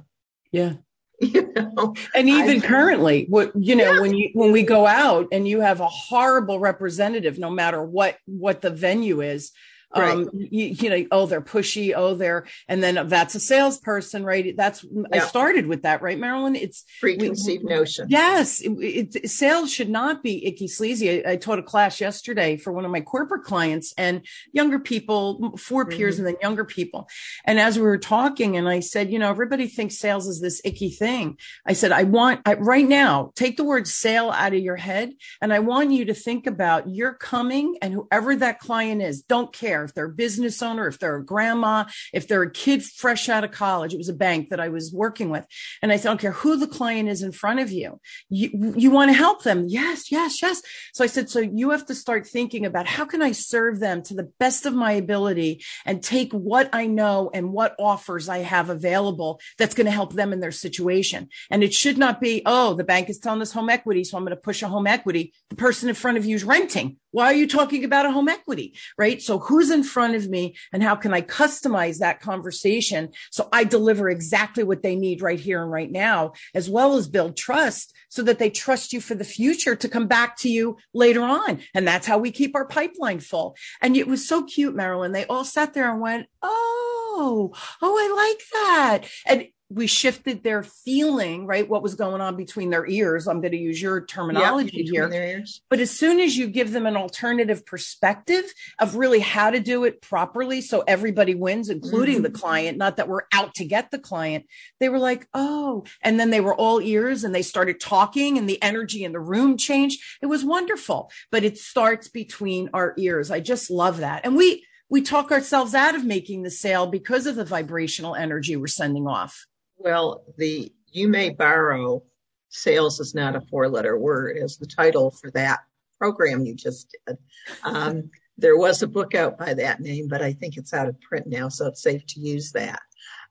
Yeah. 0.51 0.73
You 1.21 1.49
know, 1.53 1.95
and 2.13 2.27
even 2.27 2.61
I, 2.61 2.67
currently, 2.67 3.25
what 3.29 3.53
you 3.55 3.77
know, 3.77 3.93
yeah. 3.93 3.99
when 4.01 4.13
you 4.13 4.31
when 4.33 4.51
we 4.51 4.63
go 4.63 4.85
out 4.85 5.29
and 5.31 5.47
you 5.47 5.61
have 5.61 5.79
a 5.79 5.87
horrible 5.87 6.59
representative, 6.59 7.39
no 7.39 7.49
matter 7.49 7.81
what 7.81 8.17
what 8.25 8.59
the 8.59 8.69
venue 8.69 9.21
is, 9.21 9.53
Right. 9.95 10.11
Um, 10.11 10.29
you, 10.33 10.65
you, 10.65 10.89
know, 10.89 11.07
oh, 11.11 11.25
they're 11.25 11.41
pushy. 11.41 11.93
Oh, 11.95 12.15
they're, 12.15 12.45
and 12.67 12.83
then 12.83 13.07
that's 13.07 13.35
a 13.35 13.39
salesperson, 13.39 14.25
right? 14.25 14.55
That's, 14.57 14.83
yeah. 14.83 15.03
I 15.11 15.19
started 15.19 15.67
with 15.67 15.83
that, 15.83 16.01
right, 16.01 16.19
Marilyn? 16.19 16.55
It's 16.55 16.83
preconceived 16.99 17.63
we, 17.63 17.73
notion. 17.73 18.07
Yes. 18.09 18.61
It, 18.61 19.15
it, 19.15 19.29
sales 19.29 19.71
should 19.71 19.89
not 19.89 20.21
be 20.21 20.45
icky 20.45 20.67
sleazy. 20.67 21.25
I, 21.25 21.31
I, 21.31 21.35
taught 21.37 21.59
a 21.59 21.63
class 21.63 22.01
yesterday 22.01 22.57
for 22.57 22.73
one 22.73 22.83
of 22.83 22.91
my 22.91 23.01
corporate 23.01 23.43
clients 23.43 23.93
and 23.97 24.25
younger 24.51 24.79
people, 24.79 25.55
4 25.57 25.85
mm-hmm. 25.85 25.97
peers 25.97 26.17
and 26.17 26.27
then 26.27 26.35
younger 26.41 26.65
people. 26.65 27.07
And 27.45 27.59
as 27.59 27.77
we 27.77 27.83
were 27.83 27.97
talking 27.97 28.57
and 28.57 28.67
I 28.67 28.81
said, 28.81 29.11
you 29.11 29.19
know, 29.19 29.29
everybody 29.29 29.67
thinks 29.67 29.97
sales 29.97 30.27
is 30.27 30.41
this 30.41 30.61
icky 30.65 30.89
thing. 30.89 31.37
I 31.65 31.73
said, 31.73 31.91
I 31.91 32.03
want 32.03 32.41
I, 32.45 32.55
right 32.55 32.87
now, 32.87 33.31
take 33.35 33.57
the 33.57 33.63
word 33.63 33.87
sale 33.87 34.29
out 34.29 34.53
of 34.53 34.59
your 34.59 34.75
head. 34.75 35.13
And 35.41 35.53
I 35.53 35.59
want 35.59 35.91
you 35.91 36.05
to 36.05 36.13
think 36.13 36.47
about 36.47 36.89
you're 36.89 37.13
coming 37.13 37.77
and 37.81 37.93
whoever 37.93 38.35
that 38.35 38.59
client 38.59 39.01
is, 39.01 39.21
don't 39.21 39.53
care 39.53 39.84
if 39.85 39.93
they're 39.93 40.05
a 40.05 40.09
business 40.09 40.61
owner, 40.61 40.87
if 40.87 40.99
they're 40.99 41.17
a 41.17 41.25
grandma, 41.25 41.85
if 42.13 42.27
they're 42.27 42.43
a 42.43 42.51
kid 42.51 42.83
fresh 42.83 43.29
out 43.29 43.43
of 43.43 43.51
college. 43.51 43.93
It 43.93 43.97
was 43.97 44.09
a 44.09 44.13
bank 44.13 44.49
that 44.49 44.59
I 44.59 44.69
was 44.69 44.91
working 44.93 45.29
with. 45.29 45.45
And 45.81 45.91
I 45.91 45.97
said, 45.97 46.09
I 46.09 46.11
don't 46.11 46.21
care 46.21 46.31
who 46.31 46.57
the 46.57 46.67
client 46.67 47.09
is 47.09 47.21
in 47.21 47.31
front 47.31 47.59
of 47.59 47.71
you. 47.71 47.99
You, 48.29 48.73
you 48.75 48.91
want 48.91 49.09
to 49.09 49.17
help 49.17 49.43
them. 49.43 49.65
Yes, 49.67 50.11
yes, 50.11 50.41
yes. 50.41 50.61
So 50.93 51.03
I 51.03 51.07
said, 51.07 51.29
so 51.29 51.39
you 51.39 51.69
have 51.71 51.85
to 51.87 51.95
start 51.95 52.27
thinking 52.27 52.65
about 52.65 52.87
how 52.87 53.05
can 53.05 53.21
I 53.21 53.31
serve 53.31 53.79
them 53.79 54.03
to 54.03 54.13
the 54.13 54.31
best 54.39 54.65
of 54.65 54.73
my 54.73 54.91
ability 54.91 55.63
and 55.85 56.03
take 56.03 56.33
what 56.33 56.69
I 56.73 56.87
know 56.87 57.29
and 57.33 57.51
what 57.51 57.75
offers 57.79 58.29
I 58.29 58.39
have 58.39 58.69
available 58.69 59.39
that's 59.57 59.75
going 59.75 59.85
to 59.85 59.91
help 59.91 60.13
them 60.13 60.33
in 60.33 60.39
their 60.39 60.51
situation. 60.51 61.29
And 61.49 61.63
it 61.63 61.73
should 61.73 61.97
not 61.97 62.19
be, 62.19 62.41
oh, 62.45 62.73
the 62.73 62.83
bank 62.83 63.09
is 63.09 63.19
telling 63.19 63.41
us 63.41 63.51
home 63.51 63.69
equity. 63.69 64.03
So 64.03 64.17
I'm 64.17 64.23
going 64.23 64.35
to 64.35 64.41
push 64.41 64.61
a 64.61 64.67
home 64.67 64.87
equity. 64.87 65.33
The 65.49 65.55
person 65.55 65.89
in 65.89 65.95
front 65.95 66.17
of 66.17 66.25
you 66.25 66.35
is 66.35 66.43
renting. 66.43 66.97
Why 67.15 67.27
are 67.27 67.33
you 67.33 67.47
talking 67.47 67.85
about 67.85 68.05
a 68.05 68.11
home 68.11 68.27
equity? 68.27 68.77
Right. 68.97 69.21
So 69.21 69.39
who's 69.39 69.71
in 69.71 69.85
front 69.85 70.15
of 70.15 70.27
me 70.27 70.57
and 70.73 70.83
how 70.83 70.95
can 70.95 71.13
I 71.13 71.21
customize 71.21 71.99
that 71.99 72.19
conversation 72.19 73.13
so 73.31 73.47
I 73.53 73.63
deliver 73.63 74.09
exactly 74.09 74.65
what 74.65 74.83
they 74.83 74.97
need 74.97 75.21
right 75.21 75.39
here 75.39 75.63
and 75.63 75.71
right 75.71 75.89
now, 75.89 76.33
as 76.53 76.69
well 76.69 76.97
as 76.97 77.07
build 77.07 77.37
trust 77.37 77.95
so 78.09 78.21
that 78.23 78.37
they 78.37 78.49
trust 78.49 78.91
you 78.91 78.99
for 78.99 79.15
the 79.15 79.23
future 79.23 79.77
to 79.77 79.87
come 79.87 80.07
back 80.07 80.35
to 80.39 80.49
you 80.49 80.75
later 80.93 81.21
on. 81.21 81.61
And 81.73 81.87
that's 81.87 82.05
how 82.05 82.17
we 82.17 82.31
keep 82.31 82.53
our 82.53 82.67
pipeline 82.67 83.21
full. 83.21 83.55
And 83.81 83.95
it 83.95 84.07
was 84.07 84.27
so 84.27 84.43
cute, 84.43 84.75
Marilyn. 84.75 85.13
They 85.13 85.25
all 85.25 85.45
sat 85.45 85.73
there 85.73 85.89
and 85.89 86.01
went, 86.01 86.27
Oh, 86.41 87.53
oh, 87.81 87.97
I 87.97 88.25
like 88.27 88.43
that. 88.51 89.09
And 89.25 89.47
we 89.69 89.87
shifted 89.87 90.43
their 90.43 90.61
feeling, 90.61 91.47
right? 91.47 91.67
What 91.67 91.81
was 91.81 91.95
going 91.95 92.21
on 92.21 92.35
between 92.35 92.69
their 92.69 92.87
ears. 92.87 93.27
I'm 93.27 93.41
going 93.41 93.53
to 93.53 93.57
use 93.57 93.81
your 93.81 94.05
terminology 94.05 94.83
here. 94.83 95.43
But 95.69 95.79
as 95.79 95.89
soon 95.89 96.19
as 96.19 96.37
you 96.37 96.47
give 96.47 96.71
them 96.71 96.85
an 96.85 96.95
alternative 96.95 97.65
perspective 97.65 98.45
of 98.77 98.95
really 98.95 99.19
how 99.19 99.49
to 99.49 99.59
do 99.59 99.83
it 99.83 100.01
properly 100.01 100.61
so 100.61 100.83
everybody 100.87 101.33
wins, 101.33 101.69
including 101.69 102.17
mm-hmm. 102.17 102.23
the 102.23 102.29
client, 102.29 102.77
not 102.77 102.97
that 102.97 103.07
we're 103.07 103.23
out 103.33 103.55
to 103.55 103.65
get 103.65 103.89
the 103.89 103.97
client, 103.97 104.45
they 104.79 104.87
were 104.87 104.99
like, 104.99 105.27
oh, 105.33 105.83
and 106.01 106.19
then 106.19 106.29
they 106.29 106.41
were 106.41 106.55
all 106.55 106.79
ears 106.79 107.23
and 107.23 107.33
they 107.33 107.41
started 107.41 107.79
talking 107.79 108.37
and 108.37 108.47
the 108.47 108.61
energy 108.61 109.03
in 109.03 109.13
the 109.13 109.19
room 109.19 109.57
changed. 109.57 109.99
It 110.21 110.27
was 110.27 110.45
wonderful, 110.45 111.09
but 111.31 111.43
it 111.43 111.57
starts 111.57 112.07
between 112.07 112.69
our 112.71 112.93
ears. 112.99 113.31
I 113.31 113.39
just 113.39 113.71
love 113.71 113.97
that. 113.97 114.25
And 114.25 114.35
we, 114.35 114.63
we 114.89 115.01
talk 115.01 115.31
ourselves 115.31 115.73
out 115.73 115.95
of 115.95 116.05
making 116.05 116.43
the 116.43 116.51
sale 116.51 116.85
because 116.85 117.25
of 117.25 117.35
the 117.35 117.45
vibrational 117.45 118.13
energy 118.13 118.55
we're 118.55 118.67
sending 118.67 119.07
off. 119.07 119.47
Well, 119.77 120.23
the 120.37 120.71
you 120.91 121.07
may 121.07 121.29
borrow 121.29 122.03
sales 122.49 122.99
is 122.99 123.13
not 123.13 123.35
a 123.35 123.41
four 123.41 123.67
letter 123.67 123.97
word 123.97 124.37
as 124.37 124.57
the 124.57 124.65
title 124.65 125.11
for 125.11 125.29
that 125.31 125.59
program 125.99 126.45
you 126.45 126.55
just 126.55 126.95
did. 127.05 127.17
Um, 127.63 128.09
there 128.37 128.57
was 128.57 128.81
a 128.81 128.87
book 128.87 129.15
out 129.15 129.37
by 129.37 129.53
that 129.53 129.81
name, 129.81 130.07
but 130.07 130.21
I 130.21 130.33
think 130.33 130.57
it's 130.57 130.73
out 130.73 130.87
of 130.87 130.99
print 131.01 131.27
now, 131.27 131.49
so 131.49 131.67
it's 131.67 131.81
safe 131.81 132.05
to 132.07 132.19
use 132.19 132.51
that. 132.51 132.81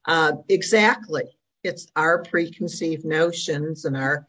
Uh, 0.06 0.32
exactly. 0.48 1.24
It's 1.62 1.86
our 1.96 2.22
preconceived 2.22 3.04
notions 3.04 3.84
and 3.84 3.96
our 3.96 4.26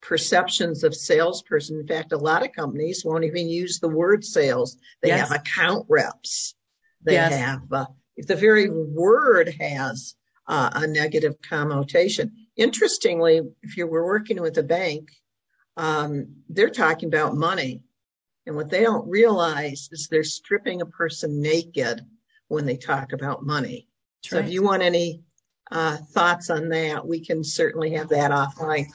perceptions 0.00 0.84
of 0.84 0.94
salesperson. 0.94 1.80
In 1.80 1.86
fact, 1.86 2.12
a 2.12 2.18
lot 2.18 2.44
of 2.44 2.52
companies 2.52 3.04
won't 3.04 3.24
even 3.24 3.48
use 3.48 3.80
the 3.80 3.88
word 3.88 4.24
sales. 4.24 4.76
They 5.02 5.10
have 5.10 5.32
account 5.32 5.86
reps. 5.88 6.54
They 7.02 7.16
have, 7.16 7.72
uh, 7.72 7.86
if 8.16 8.26
the 8.26 8.36
very 8.36 8.68
word 8.70 9.54
has 9.60 10.14
uh, 10.14 10.27
a 10.48 10.86
negative 10.86 11.36
connotation. 11.42 12.32
Interestingly, 12.56 13.42
if 13.62 13.76
you 13.76 13.86
were 13.86 14.04
working 14.04 14.40
with 14.40 14.56
a 14.58 14.62
bank, 14.62 15.10
um, 15.76 16.36
they're 16.48 16.70
talking 16.70 17.08
about 17.08 17.36
money. 17.36 17.82
And 18.46 18.56
what 18.56 18.70
they 18.70 18.82
don't 18.82 19.06
realize 19.08 19.88
is 19.92 20.08
they're 20.08 20.24
stripping 20.24 20.80
a 20.80 20.86
person 20.86 21.42
naked 21.42 22.00
when 22.48 22.64
they 22.64 22.78
talk 22.78 23.12
about 23.12 23.44
money. 23.44 23.88
So 24.22 24.38
if 24.38 24.50
you 24.50 24.62
want 24.62 24.82
any 24.82 25.22
uh, 25.70 25.98
thoughts 25.98 26.50
on 26.50 26.70
that, 26.70 27.06
we 27.06 27.20
can 27.20 27.44
certainly 27.44 27.90
have 27.90 28.08
that 28.08 28.30
offline. 28.30 28.86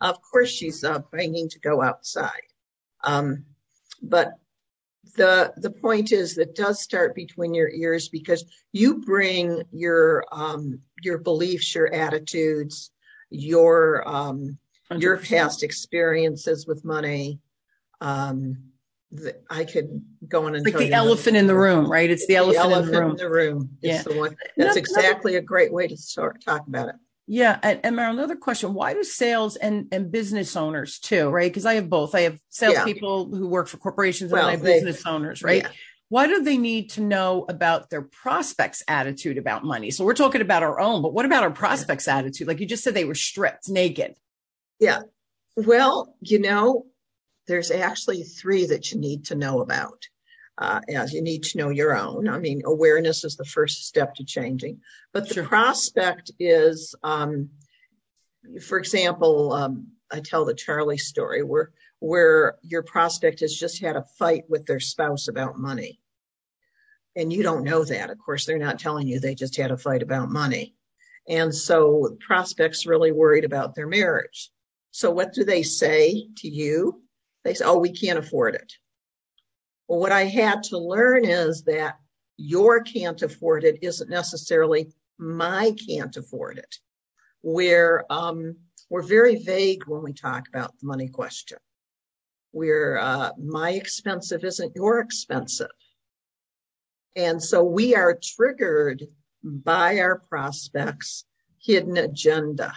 Of 0.00 0.20
course, 0.22 0.50
she's 0.50 0.82
uh, 0.82 1.00
banging 1.12 1.48
to 1.50 1.60
go 1.60 1.82
outside. 1.82 2.42
Um, 3.04 3.44
but 4.02 4.32
the 5.16 5.52
the 5.56 5.70
point 5.70 6.12
is 6.12 6.34
that 6.36 6.54
does 6.54 6.80
start 6.80 7.14
between 7.14 7.54
your 7.54 7.68
ears 7.68 8.08
because 8.08 8.44
you 8.72 9.00
bring 9.00 9.62
your 9.72 10.24
um, 10.32 10.80
your 11.02 11.18
beliefs, 11.18 11.74
your 11.74 11.92
attitudes, 11.92 12.90
your 13.30 14.06
um, 14.08 14.58
your 14.96 15.18
past 15.18 15.62
experiences 15.62 16.66
with 16.66 16.84
money. 16.84 17.40
Um, 18.00 18.56
the, 19.10 19.36
I 19.50 19.64
could 19.64 20.02
go 20.26 20.46
on 20.46 20.54
and 20.54 20.64
like 20.64 20.76
the 20.76 20.92
elephant 20.92 21.36
in 21.36 21.46
the 21.46 21.56
room, 21.56 21.90
right? 21.90 22.08
It's 22.08 22.26
the, 22.26 22.34
the 22.34 22.36
elephant, 22.36 22.72
elephant, 22.72 22.86
in 22.86 22.92
the 22.92 23.00
room. 23.00 23.10
In 23.10 23.16
the 23.16 23.30
room. 23.30 23.70
It's 23.82 24.06
yeah. 24.06 24.12
the 24.12 24.18
one. 24.18 24.36
That's 24.56 24.76
exactly 24.76 25.36
a 25.36 25.42
great 25.42 25.72
way 25.72 25.86
to 25.86 25.96
start 25.96 26.42
talk 26.42 26.66
about 26.66 26.88
it. 26.88 26.94
Yeah. 27.32 27.58
And, 27.62 27.80
and 27.82 27.96
Mara, 27.96 28.12
another 28.12 28.36
question, 28.36 28.74
why 28.74 28.92
do 28.92 29.02
sales 29.02 29.56
and, 29.56 29.88
and 29.90 30.12
business 30.12 30.54
owners 30.54 30.98
too, 30.98 31.30
right? 31.30 31.50
Because 31.50 31.64
I 31.64 31.76
have 31.76 31.88
both. 31.88 32.14
I 32.14 32.20
have 32.20 32.38
salespeople 32.50 33.30
yeah. 33.32 33.38
who 33.38 33.48
work 33.48 33.68
for 33.68 33.78
corporations 33.78 34.30
and 34.30 34.38
well, 34.38 34.48
I 34.48 34.50
have 34.50 34.60
they, 34.60 34.74
business 34.74 35.06
owners, 35.06 35.42
right? 35.42 35.62
Yeah. 35.62 35.70
Why 36.10 36.26
do 36.26 36.42
they 36.42 36.58
need 36.58 36.90
to 36.90 37.00
know 37.00 37.46
about 37.48 37.88
their 37.88 38.02
prospects 38.02 38.82
attitude 38.86 39.38
about 39.38 39.64
money? 39.64 39.90
So 39.90 40.04
we're 40.04 40.12
talking 40.12 40.42
about 40.42 40.62
our 40.62 40.78
own, 40.78 41.00
but 41.00 41.14
what 41.14 41.24
about 41.24 41.42
our 41.42 41.50
prospects 41.50 42.06
yeah. 42.06 42.18
attitude? 42.18 42.48
Like 42.48 42.60
you 42.60 42.66
just 42.66 42.84
said, 42.84 42.92
they 42.92 43.06
were 43.06 43.14
stripped 43.14 43.66
naked. 43.70 44.14
Yeah. 44.78 45.00
Well, 45.56 46.14
you 46.20 46.38
know, 46.38 46.84
there's 47.46 47.70
actually 47.70 48.24
three 48.24 48.66
that 48.66 48.92
you 48.92 49.00
need 49.00 49.24
to 49.26 49.36
know 49.36 49.62
about 49.62 50.06
as 50.88 51.12
you 51.12 51.22
need 51.22 51.42
to 51.42 51.58
know 51.58 51.70
your 51.70 51.96
own. 51.96 52.28
I 52.28 52.38
mean, 52.38 52.62
awareness 52.64 53.24
is 53.24 53.36
the 53.36 53.44
first 53.44 53.86
step 53.86 54.14
to 54.16 54.24
changing, 54.24 54.80
but 55.12 55.28
the 55.28 55.42
prospect 55.42 56.30
is, 56.38 56.94
um, 57.02 57.50
for 58.66 58.78
example, 58.78 59.52
um, 59.52 59.88
I 60.10 60.20
tell 60.20 60.44
the 60.44 60.54
Charlie 60.54 60.98
story 60.98 61.42
where 61.42 61.72
where 62.00 62.56
your 62.62 62.82
prospect 62.82 63.40
has 63.40 63.54
just 63.54 63.80
had 63.80 63.94
a 63.94 64.04
fight 64.18 64.42
with 64.48 64.66
their 64.66 64.80
spouse 64.80 65.28
about 65.28 65.58
money, 65.58 66.00
and 67.14 67.32
you 67.32 67.42
don't 67.42 67.64
know 67.64 67.84
that. 67.84 68.10
Of 68.10 68.18
course, 68.18 68.44
they're 68.44 68.58
not 68.58 68.78
telling 68.78 69.06
you 69.06 69.20
they 69.20 69.34
just 69.34 69.56
had 69.56 69.70
a 69.70 69.76
fight 69.76 70.02
about 70.02 70.30
money, 70.30 70.74
and 71.28 71.54
so 71.54 72.16
prospect's 72.20 72.86
really 72.86 73.12
worried 73.12 73.44
about 73.44 73.74
their 73.74 73.86
marriage. 73.86 74.50
So 74.90 75.10
what 75.10 75.32
do 75.32 75.44
they 75.44 75.62
say 75.62 76.28
to 76.38 76.48
you? 76.48 77.02
They 77.44 77.54
say, 77.54 77.64
"Oh, 77.64 77.78
we 77.78 77.92
can't 77.92 78.18
afford 78.18 78.54
it." 78.54 78.72
Well, 79.92 80.00
what 80.00 80.10
I 80.10 80.24
had 80.24 80.62
to 80.70 80.78
learn 80.78 81.26
is 81.26 81.64
that 81.64 81.98
your 82.38 82.80
can't 82.80 83.20
afford 83.20 83.62
it 83.62 83.80
isn't 83.82 84.08
necessarily 84.08 84.90
my 85.18 85.76
can't 85.86 86.16
afford 86.16 86.56
it. 86.56 86.76
We're, 87.42 88.06
um, 88.08 88.56
we're 88.88 89.02
very 89.02 89.36
vague 89.36 89.84
when 89.86 90.02
we 90.02 90.14
talk 90.14 90.48
about 90.48 90.72
the 90.80 90.86
money 90.86 91.08
question. 91.08 91.58
We're, 92.54 92.96
uh, 92.96 93.32
my 93.38 93.72
expensive 93.72 94.44
isn't 94.44 94.74
your 94.74 94.98
expensive. 94.98 95.68
And 97.14 97.42
so 97.42 97.62
we 97.62 97.94
are 97.94 98.18
triggered 98.18 99.02
by 99.44 99.98
our 99.98 100.20
prospects 100.20 101.26
hidden 101.62 101.98
agenda 101.98 102.72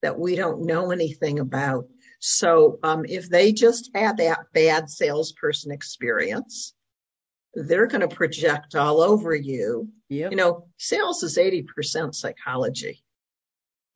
that 0.00 0.18
we 0.18 0.36
don't 0.36 0.64
know 0.64 0.92
anything 0.92 1.40
about 1.40 1.88
so 2.24 2.78
um, 2.84 3.04
if 3.08 3.28
they 3.28 3.52
just 3.52 3.90
had 3.96 4.18
that 4.18 4.46
bad 4.54 4.88
salesperson 4.88 5.72
experience, 5.72 6.72
they're 7.52 7.88
going 7.88 8.08
to 8.08 8.14
project 8.14 8.76
all 8.76 9.00
over 9.00 9.34
you. 9.34 9.88
Yep. 10.08 10.30
You 10.30 10.36
know, 10.36 10.68
sales 10.78 11.24
is 11.24 11.36
80% 11.36 12.14
psychology, 12.14 13.02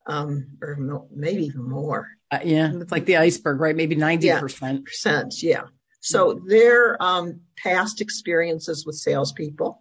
um, 0.08 0.48
or 0.60 1.06
maybe 1.14 1.44
even 1.44 1.70
more. 1.70 2.08
Uh, 2.32 2.40
yeah, 2.42 2.72
it's 2.74 2.90
like 2.90 3.06
the 3.06 3.16
iceberg, 3.16 3.60
right? 3.60 3.76
Maybe 3.76 3.94
90%. 3.94 4.22
Yeah, 4.24 4.40
percent, 4.40 5.40
yeah. 5.40 5.62
So 6.00 6.34
mm-hmm. 6.34 6.48
their 6.48 7.00
um, 7.00 7.42
past 7.56 8.00
experiences 8.00 8.84
with 8.84 8.96
salespeople, 8.96 9.80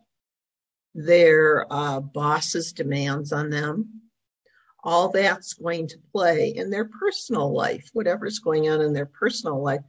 their 0.93 1.65
uh, 1.71 1.99
boss's 1.99 2.73
demands 2.73 3.33
on 3.33 3.49
them, 3.49 4.01
all 4.85 5.09
that's 5.09 5.53
going 5.55 5.87
to 5.87 5.97
play 6.13 6.49
in 6.49 6.69
their 6.69 6.85
personal 6.85 7.51
life, 7.51 7.89
whatever's 7.93 8.39
going 8.39 8.69
on 8.69 8.81
in 8.81 8.93
their 8.93 9.07
personal 9.07 9.61
life, 9.61 9.81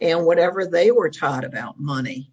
and 0.00 0.24
whatever 0.24 0.64
they 0.64 0.92
were 0.92 1.10
taught 1.10 1.44
about 1.44 1.80
money 1.80 2.32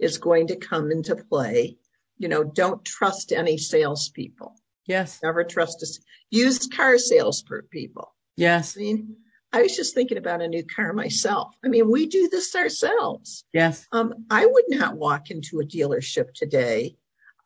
is 0.00 0.18
going 0.18 0.46
to 0.46 0.56
come 0.56 0.90
into 0.90 1.14
play. 1.14 1.76
You 2.16 2.28
know, 2.28 2.42
don't 2.42 2.84
trust 2.84 3.32
any 3.32 3.58
salespeople. 3.58 4.56
Yes. 4.86 5.20
Never 5.22 5.44
trust 5.44 5.82
us. 5.82 6.00
Used 6.30 6.74
car 6.74 6.98
sales 6.98 7.44
people. 7.70 8.14
Yes. 8.36 8.76
I 8.76 8.80
mean, 8.80 9.16
I 9.52 9.62
was 9.62 9.76
just 9.76 9.94
thinking 9.94 10.18
about 10.18 10.42
a 10.42 10.48
new 10.48 10.64
car 10.64 10.92
myself. 10.92 11.54
I 11.64 11.68
mean, 11.68 11.90
we 11.90 12.06
do 12.06 12.28
this 12.28 12.54
ourselves. 12.54 13.44
Yes. 13.52 13.86
Um, 13.92 14.26
I 14.30 14.46
would 14.46 14.64
not 14.68 14.96
walk 14.96 15.30
into 15.30 15.60
a 15.60 15.64
dealership 15.64 16.32
today 16.34 16.96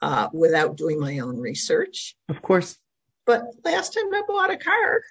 uh, 0.01 0.29
without 0.33 0.77
doing 0.77 1.01
my 1.01 1.19
own 1.19 1.39
research. 1.39 2.17
Of 2.29 2.43
course. 2.43 2.79
But 3.27 3.45
last 3.65 3.95
time 3.95 4.13
I 4.13 4.23
bought 4.27 4.51
a 4.51 4.57
car, 4.57 5.03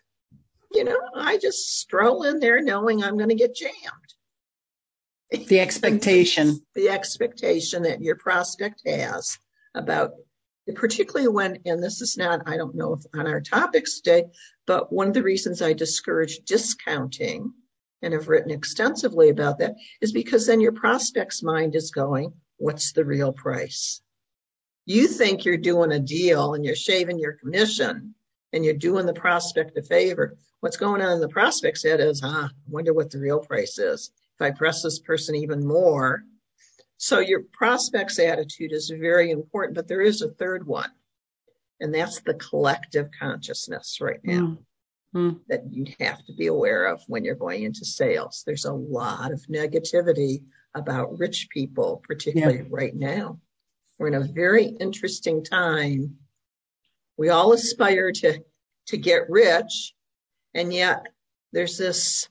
you 0.72 0.84
know, 0.84 1.00
I 1.15 1.38
just 1.38 1.80
stroll 1.80 2.24
in 2.24 2.39
there 2.39 2.62
knowing 2.62 3.03
I'm 3.03 3.18
going 3.18 3.30
to 3.30 3.36
get 3.36 3.56
jammed. 3.56 5.48
The 5.48 5.60
expectation. 5.60 6.62
the 6.75 6.89
expectation 6.89 7.84
that 7.84 8.01
your 8.01 8.15
prospect 8.15 8.82
has 8.86 9.38
about 9.75 10.12
particularly 10.75 11.27
when, 11.27 11.58
and 11.65 11.84
this 11.84 12.01
is 12.01 12.18
not, 12.18 12.41
I 12.46 12.58
don't 12.58 12.75
know 12.75 12.94
if 12.94 13.01
on 13.13 13.27
our 13.27 13.41
topics 13.41 14.00
today, 14.00 14.25
but 14.68 14.91
one 14.91 15.08
of 15.08 15.13
the 15.13 15.24
reasons 15.24 15.62
I 15.62 15.74
discourage 15.74 16.39
discounting 16.46 17.53
and 18.01 18.13
have 18.13 18.27
written 18.27 18.51
extensively 18.51 19.30
about 19.30 19.60
that 19.60 19.75
is 20.01 20.12
because 20.12 20.48
then 20.48 20.62
your 20.62 20.72
prospect's 20.72 21.44
mind 21.44 21.75
is 21.75 21.91
going, 21.91 22.34
what's 22.58 22.94
the 22.94 23.06
real 23.06 23.32
price? 23.32 24.01
You 24.85 25.07
think 25.07 25.45
you're 25.45 25.57
doing 25.57 25.91
a 25.91 26.00
deal 26.00 26.53
and 26.53 26.65
you're 26.65 26.75
shaving 26.75 27.19
your 27.19 27.33
commission 27.33 28.15
and 28.53 28.65
you're 28.65 28.73
doing 28.73 29.05
the 29.05 29.13
prospect 29.13 29.77
a 29.77 29.81
favor. 29.81 30.38
What's 30.59 30.77
going 30.77 31.01
on 31.01 31.13
in 31.13 31.21
the 31.21 31.29
prospect's 31.29 31.83
head 31.83 32.00
is, 32.00 32.19
huh, 32.19 32.47
I 32.47 32.50
wonder 32.67 32.93
what 32.93 33.09
the 33.09 33.19
real 33.19 33.39
price 33.39 33.77
is. 33.79 34.11
If 34.35 34.41
I 34.41 34.51
press 34.51 34.83
this 34.83 35.00
person 35.00 35.35
even 35.35 35.65
more. 35.65 36.23
So 36.97 37.19
your 37.19 37.43
prospect's 37.51 38.19
attitude 38.19 38.71
is 38.71 38.89
very 38.89 39.31
important, 39.31 39.75
but 39.75 39.88
there 39.88 40.01
is 40.01 40.21
a 40.21 40.29
third 40.29 40.67
one. 40.67 40.91
And 41.79 41.93
that's 41.93 42.21
the 42.21 42.35
collective 42.35 43.09
consciousness 43.19 44.00
right 44.01 44.19
now 44.23 44.59
mm. 45.15 45.39
that 45.47 45.63
you 45.71 45.88
have 46.00 46.23
to 46.25 46.33
be 46.33 46.47
aware 46.47 46.85
of 46.85 47.01
when 47.07 47.23
you're 47.23 47.35
going 47.35 47.63
into 47.63 47.85
sales. 47.85 48.43
There's 48.45 48.65
a 48.65 48.73
lot 48.73 49.31
of 49.31 49.41
negativity 49.50 50.43
about 50.75 51.17
rich 51.17 51.47
people, 51.50 52.03
particularly 52.07 52.59
yeah. 52.59 52.63
right 52.69 52.95
now. 52.95 53.39
We're 54.01 54.08
in 54.08 54.15
a 54.15 54.22
very 54.22 54.65
interesting 54.65 55.43
time. 55.43 56.15
We 57.17 57.29
all 57.29 57.53
aspire 57.53 58.12
to, 58.12 58.39
to 58.88 58.98
get 58.98 59.29
rich. 59.29 59.93
And 60.55 60.74
yet 60.74 61.05
there's 61.53 61.77
this, 61.77 62.27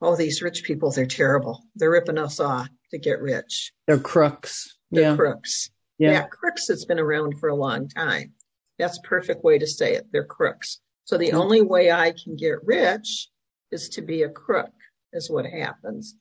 oh, 0.00 0.16
these 0.16 0.40
rich 0.40 0.64
people, 0.64 0.90
they're 0.90 1.04
terrible. 1.04 1.62
They're 1.76 1.90
ripping 1.90 2.16
us 2.16 2.40
off 2.40 2.70
to 2.90 2.96
get 2.96 3.20
rich. 3.20 3.74
They're 3.86 3.98
crooks. 3.98 4.78
They're 4.90 5.10
yeah. 5.10 5.16
crooks. 5.16 5.68
Yeah. 5.98 6.12
yeah, 6.12 6.22
crooks 6.22 6.68
has 6.68 6.86
been 6.86 6.98
around 6.98 7.38
for 7.38 7.50
a 7.50 7.54
long 7.54 7.86
time. 7.86 8.32
That's 8.78 8.98
perfect 9.04 9.44
way 9.44 9.58
to 9.58 9.66
say 9.66 9.96
it. 9.96 10.06
They're 10.10 10.24
crooks. 10.24 10.80
So 11.04 11.18
the 11.18 11.32
only 11.32 11.60
way 11.60 11.92
I 11.92 12.12
can 12.12 12.34
get 12.34 12.64
rich 12.64 13.28
is 13.70 13.90
to 13.90 14.00
be 14.00 14.22
a 14.22 14.30
crook, 14.30 14.72
is 15.12 15.30
what 15.30 15.44
happens. 15.44 16.16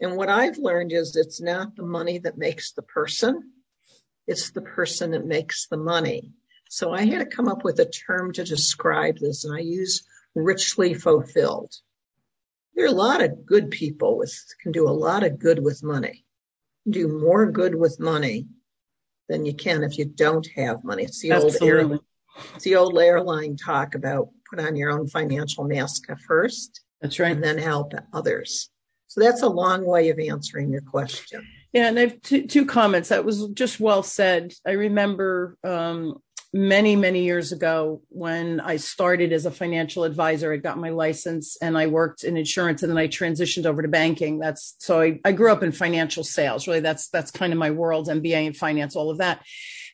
And 0.00 0.16
what 0.16 0.28
I've 0.28 0.58
learned 0.58 0.92
is 0.92 1.16
it's 1.16 1.40
not 1.40 1.74
the 1.74 1.82
money 1.82 2.18
that 2.18 2.38
makes 2.38 2.70
the 2.70 2.82
person, 2.82 3.50
it's 4.26 4.50
the 4.50 4.62
person 4.62 5.12
that 5.12 5.26
makes 5.26 5.66
the 5.66 5.76
money. 5.76 6.32
So 6.68 6.92
I 6.92 7.04
had 7.04 7.18
to 7.18 7.36
come 7.36 7.48
up 7.48 7.64
with 7.64 7.78
a 7.80 7.90
term 7.90 8.32
to 8.32 8.44
describe 8.44 9.18
this, 9.18 9.44
and 9.44 9.54
I 9.54 9.60
use 9.60 10.04
richly 10.34 10.94
fulfilled. 10.94 11.74
There 12.74 12.86
are 12.86 12.88
a 12.88 12.92
lot 12.92 13.22
of 13.22 13.44
good 13.44 13.70
people 13.70 14.16
with 14.16 14.34
can 14.62 14.72
do 14.72 14.88
a 14.88 14.90
lot 14.90 15.24
of 15.24 15.38
good 15.38 15.62
with 15.62 15.82
money. 15.82 16.24
Do 16.88 17.08
more 17.08 17.50
good 17.50 17.74
with 17.74 18.00
money 18.00 18.48
than 19.28 19.44
you 19.44 19.54
can 19.54 19.82
if 19.82 19.98
you 19.98 20.06
don't 20.06 20.46
have 20.56 20.82
money. 20.82 21.04
It's 21.04 21.20
the 21.20 21.32
Absolutely. 21.32 21.96
old 21.96 22.04
it's 22.54 22.64
the 22.64 22.76
old 22.76 22.98
airline 22.98 23.56
talk 23.56 23.94
about 23.94 24.28
put 24.48 24.58
on 24.58 24.76
your 24.76 24.90
own 24.90 25.06
financial 25.06 25.64
mask 25.64 26.04
first. 26.26 26.80
That's 27.00 27.18
right. 27.18 27.32
And 27.32 27.44
then 27.44 27.58
help 27.58 27.92
others. 28.12 28.70
So 29.08 29.20
that's 29.20 29.42
a 29.42 29.48
long 29.48 29.84
way 29.84 30.08
of 30.08 30.18
answering 30.18 30.70
your 30.70 30.80
question. 30.80 31.46
Yeah, 31.72 31.88
and 31.88 31.98
I 31.98 32.02
have 32.02 32.20
two, 32.22 32.46
two 32.46 32.66
comments. 32.66 33.08
That 33.08 33.24
was 33.24 33.48
just 33.48 33.80
well 33.80 34.02
said. 34.02 34.52
I 34.66 34.72
remember 34.72 35.56
um, 35.64 36.20
many, 36.52 36.96
many 36.96 37.24
years 37.24 37.50
ago 37.50 38.02
when 38.10 38.60
I 38.60 38.76
started 38.76 39.32
as 39.32 39.46
a 39.46 39.50
financial 39.50 40.04
advisor. 40.04 40.52
I 40.52 40.58
got 40.58 40.76
my 40.76 40.90
license 40.90 41.56
and 41.62 41.78
I 41.78 41.86
worked 41.86 42.24
in 42.24 42.36
insurance 42.36 42.82
and 42.82 42.90
then 42.90 42.98
I 42.98 43.08
transitioned 43.08 43.64
over 43.64 43.80
to 43.80 43.88
banking. 43.88 44.38
That's 44.38 44.74
so 44.78 45.00
I, 45.00 45.18
I 45.24 45.32
grew 45.32 45.50
up 45.50 45.62
in 45.62 45.72
financial 45.72 46.24
sales. 46.24 46.66
Really, 46.66 46.80
that's 46.80 47.08
that's 47.08 47.30
kind 47.30 47.54
of 47.54 47.58
my 47.58 47.70
world, 47.70 48.08
MBA 48.08 48.46
in 48.46 48.52
finance, 48.52 48.94
all 48.94 49.10
of 49.10 49.18
that. 49.18 49.42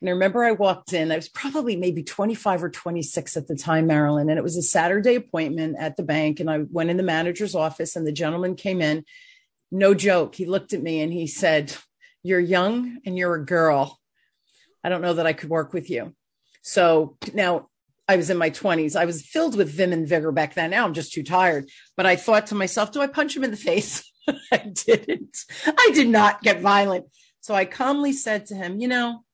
And 0.00 0.08
I 0.08 0.12
remember 0.12 0.44
I 0.44 0.52
walked 0.52 0.92
in, 0.92 1.10
I 1.10 1.16
was 1.16 1.28
probably 1.28 1.76
maybe 1.76 2.02
25 2.02 2.64
or 2.64 2.70
26 2.70 3.36
at 3.36 3.48
the 3.48 3.56
time, 3.56 3.86
Marilyn, 3.86 4.30
and 4.30 4.38
it 4.38 4.44
was 4.44 4.56
a 4.56 4.62
Saturday 4.62 5.16
appointment 5.16 5.76
at 5.78 5.96
the 5.96 6.04
bank. 6.04 6.40
And 6.40 6.50
I 6.50 6.58
went 6.58 6.90
in 6.90 6.96
the 6.96 7.02
manager's 7.02 7.54
office 7.54 7.96
and 7.96 8.06
the 8.06 8.12
gentleman 8.12 8.54
came 8.54 8.80
in. 8.80 9.04
No 9.70 9.94
joke. 9.94 10.34
He 10.34 10.46
looked 10.46 10.72
at 10.72 10.82
me 10.82 11.00
and 11.00 11.12
he 11.12 11.26
said, 11.26 11.74
You're 12.22 12.40
young 12.40 12.98
and 13.04 13.16
you're 13.16 13.34
a 13.34 13.44
girl. 13.44 13.98
I 14.82 14.88
don't 14.88 15.02
know 15.02 15.14
that 15.14 15.26
I 15.26 15.32
could 15.32 15.50
work 15.50 15.72
with 15.72 15.90
you. 15.90 16.14
So 16.62 17.16
now 17.34 17.68
I 18.06 18.16
was 18.16 18.30
in 18.30 18.38
my 18.38 18.50
20s. 18.50 18.96
I 18.96 19.04
was 19.04 19.26
filled 19.26 19.56
with 19.56 19.70
vim 19.70 19.92
and 19.92 20.08
vigor 20.08 20.32
back 20.32 20.54
then. 20.54 20.70
Now 20.70 20.84
I'm 20.84 20.94
just 20.94 21.12
too 21.12 21.22
tired. 21.22 21.68
But 21.96 22.06
I 22.06 22.16
thought 22.16 22.46
to 22.48 22.54
myself, 22.54 22.92
do 22.92 23.00
I 23.00 23.06
punch 23.06 23.36
him 23.36 23.44
in 23.44 23.50
the 23.50 23.56
face? 23.56 24.10
I 24.52 24.58
didn't. 24.58 25.36
I 25.66 25.90
did 25.92 26.08
not 26.08 26.42
get 26.42 26.60
violent. 26.60 27.06
So 27.40 27.54
I 27.54 27.64
calmly 27.64 28.12
said 28.12 28.46
to 28.46 28.54
him, 28.54 28.80
you 28.80 28.88
know, 28.88 29.24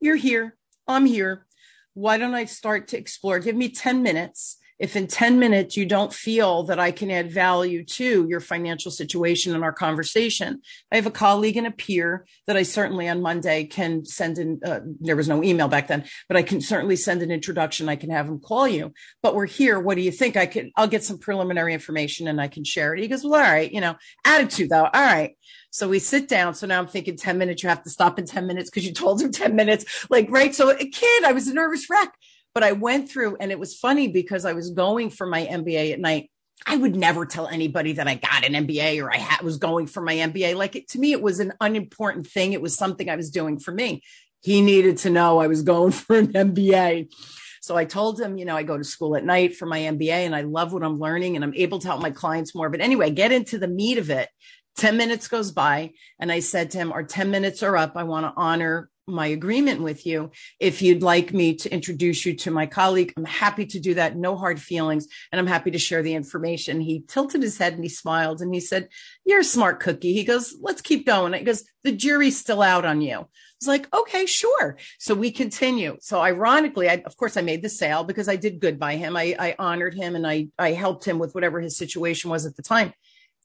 you're 0.00 0.16
here. 0.16 0.56
I'm 0.86 1.06
here. 1.06 1.46
Why 1.94 2.18
don't 2.18 2.34
I 2.34 2.44
start 2.44 2.88
to 2.88 2.98
explore? 2.98 3.38
Give 3.38 3.56
me 3.56 3.68
10 3.68 4.02
minutes 4.02 4.58
if 4.84 4.96
in 4.96 5.06
10 5.06 5.38
minutes 5.38 5.78
you 5.78 5.86
don't 5.86 6.12
feel 6.12 6.64
that 6.64 6.78
I 6.78 6.90
can 6.90 7.10
add 7.10 7.32
value 7.32 7.82
to 7.84 8.26
your 8.28 8.40
financial 8.40 8.90
situation 8.90 9.54
and 9.54 9.64
our 9.64 9.72
conversation, 9.72 10.60
I 10.92 10.96
have 10.96 11.06
a 11.06 11.10
colleague 11.10 11.56
and 11.56 11.66
a 11.66 11.70
peer 11.70 12.26
that 12.46 12.58
I 12.58 12.64
certainly 12.64 13.08
on 13.08 13.22
Monday 13.22 13.64
can 13.64 14.04
send 14.04 14.36
in. 14.36 14.60
Uh, 14.62 14.80
there 15.00 15.16
was 15.16 15.26
no 15.26 15.42
email 15.42 15.68
back 15.68 15.88
then, 15.88 16.04
but 16.28 16.36
I 16.36 16.42
can 16.42 16.60
certainly 16.60 16.96
send 16.96 17.22
an 17.22 17.30
introduction. 17.30 17.88
I 17.88 17.96
can 17.96 18.10
have 18.10 18.28
him 18.28 18.38
call 18.38 18.68
you. 18.68 18.92
But 19.22 19.34
we're 19.34 19.46
here. 19.46 19.80
What 19.80 19.94
do 19.94 20.02
you 20.02 20.12
think? 20.12 20.36
I 20.36 20.44
can. 20.44 20.70
I'll 20.76 20.86
get 20.86 21.02
some 21.02 21.16
preliminary 21.16 21.72
information 21.72 22.28
and 22.28 22.38
I 22.38 22.48
can 22.48 22.62
share 22.62 22.92
it. 22.92 23.00
He 23.00 23.08
goes, 23.08 23.24
well, 23.24 23.34
all 23.36 23.40
right. 23.40 23.72
You 23.72 23.80
know, 23.80 23.94
attitude 24.26 24.68
though. 24.68 24.84
All 24.84 24.90
right. 24.92 25.34
So 25.70 25.88
we 25.88 25.98
sit 25.98 26.28
down. 26.28 26.54
So 26.54 26.66
now 26.66 26.78
I'm 26.78 26.88
thinking 26.88 27.16
10 27.16 27.38
minutes, 27.38 27.62
you 27.62 27.70
have 27.70 27.82
to 27.84 27.90
stop 27.90 28.18
in 28.18 28.26
10 28.26 28.46
minutes 28.46 28.68
because 28.68 28.86
you 28.86 28.92
told 28.92 29.22
him 29.22 29.32
10 29.32 29.56
minutes. 29.56 30.06
Like, 30.10 30.30
right. 30.30 30.54
So 30.54 30.70
a 30.70 30.86
kid, 30.86 31.24
I 31.24 31.32
was 31.32 31.48
a 31.48 31.54
nervous 31.54 31.88
wreck. 31.88 32.12
But 32.54 32.62
I 32.62 32.72
went 32.72 33.10
through, 33.10 33.36
and 33.40 33.50
it 33.50 33.58
was 33.58 33.76
funny 33.76 34.08
because 34.08 34.44
I 34.44 34.52
was 34.52 34.70
going 34.70 35.10
for 35.10 35.26
my 35.26 35.44
MBA 35.44 35.92
at 35.92 36.00
night. 36.00 36.30
I 36.66 36.76
would 36.76 36.94
never 36.94 37.26
tell 37.26 37.48
anybody 37.48 37.94
that 37.94 38.06
I 38.06 38.14
got 38.14 38.44
an 38.44 38.52
MBA 38.52 39.02
or 39.02 39.12
I 39.12 39.18
ha- 39.18 39.40
was 39.42 39.58
going 39.58 39.86
for 39.88 40.00
my 40.00 40.14
MBA. 40.14 40.54
Like 40.54 40.76
it, 40.76 40.88
to 40.90 40.98
me, 40.98 41.10
it 41.10 41.20
was 41.20 41.40
an 41.40 41.52
unimportant 41.60 42.28
thing. 42.28 42.52
It 42.52 42.62
was 42.62 42.76
something 42.76 43.10
I 43.10 43.16
was 43.16 43.30
doing 43.30 43.58
for 43.58 43.72
me. 43.72 44.02
He 44.40 44.62
needed 44.62 44.98
to 44.98 45.10
know 45.10 45.40
I 45.40 45.48
was 45.48 45.62
going 45.62 45.92
for 45.92 46.16
an 46.16 46.32
MBA. 46.32 47.08
So 47.60 47.76
I 47.76 47.86
told 47.86 48.20
him, 48.20 48.36
you 48.36 48.44
know, 48.44 48.56
I 48.56 48.62
go 48.62 48.78
to 48.78 48.84
school 48.84 49.16
at 49.16 49.24
night 49.24 49.56
for 49.56 49.66
my 49.66 49.80
MBA 49.80 50.10
and 50.10 50.36
I 50.36 50.42
love 50.42 50.72
what 50.72 50.84
I'm 50.84 50.98
learning 50.98 51.34
and 51.34 51.44
I'm 51.44 51.54
able 51.54 51.78
to 51.80 51.88
help 51.88 52.02
my 52.02 52.10
clients 52.10 52.54
more. 52.54 52.68
But 52.68 52.82
anyway, 52.82 53.10
get 53.10 53.32
into 53.32 53.58
the 53.58 53.66
meat 53.66 53.98
of 53.98 54.10
it. 54.10 54.28
10 54.76 54.96
minutes 54.96 55.28
goes 55.28 55.50
by 55.50 55.92
and 56.20 56.30
I 56.30 56.40
said 56.40 56.72
to 56.72 56.78
him, 56.78 56.92
our 56.92 57.02
10 57.02 57.30
minutes 57.30 57.62
are 57.62 57.76
up. 57.76 57.96
I 57.96 58.02
want 58.02 58.26
to 58.26 58.32
honor 58.36 58.90
my 59.06 59.26
agreement 59.26 59.82
with 59.82 60.06
you. 60.06 60.30
If 60.58 60.82
you'd 60.82 61.02
like 61.02 61.32
me 61.32 61.54
to 61.56 61.72
introduce 61.72 62.24
you 62.24 62.34
to 62.36 62.50
my 62.50 62.66
colleague, 62.66 63.12
I'm 63.16 63.24
happy 63.24 63.66
to 63.66 63.80
do 63.80 63.94
that. 63.94 64.16
No 64.16 64.36
hard 64.36 64.60
feelings. 64.60 65.06
And 65.30 65.38
I'm 65.38 65.46
happy 65.46 65.70
to 65.72 65.78
share 65.78 66.02
the 66.02 66.14
information. 66.14 66.80
He 66.80 67.04
tilted 67.06 67.42
his 67.42 67.58
head 67.58 67.74
and 67.74 67.82
he 67.82 67.90
smiled 67.90 68.40
and 68.40 68.54
he 68.54 68.60
said, 68.60 68.88
you're 69.24 69.40
a 69.40 69.44
smart 69.44 69.80
cookie. 69.80 70.14
He 70.14 70.24
goes, 70.24 70.56
let's 70.60 70.80
keep 70.80 71.06
going. 71.06 71.32
He 71.34 71.44
goes, 71.44 71.64
the 71.82 71.92
jury's 71.92 72.38
still 72.38 72.62
out 72.62 72.84
on 72.84 73.00
you. 73.00 73.18
I 73.18 73.26
was 73.60 73.68
like, 73.68 73.94
okay, 73.94 74.26
sure. 74.26 74.78
So 74.98 75.14
we 75.14 75.30
continue. 75.30 75.96
So 76.00 76.20
ironically, 76.20 76.88
I, 76.88 77.02
of 77.06 77.16
course 77.16 77.36
I 77.36 77.42
made 77.42 77.62
the 77.62 77.68
sale 77.68 78.04
because 78.04 78.28
I 78.28 78.36
did 78.36 78.60
good 78.60 78.78
by 78.78 78.96
him. 78.96 79.16
I, 79.16 79.36
I 79.38 79.54
honored 79.58 79.94
him 79.94 80.16
and 80.16 80.26
I, 80.26 80.48
I 80.58 80.72
helped 80.72 81.04
him 81.04 81.18
with 81.18 81.34
whatever 81.34 81.60
his 81.60 81.76
situation 81.76 82.30
was 82.30 82.46
at 82.46 82.56
the 82.56 82.62
time. 82.62 82.92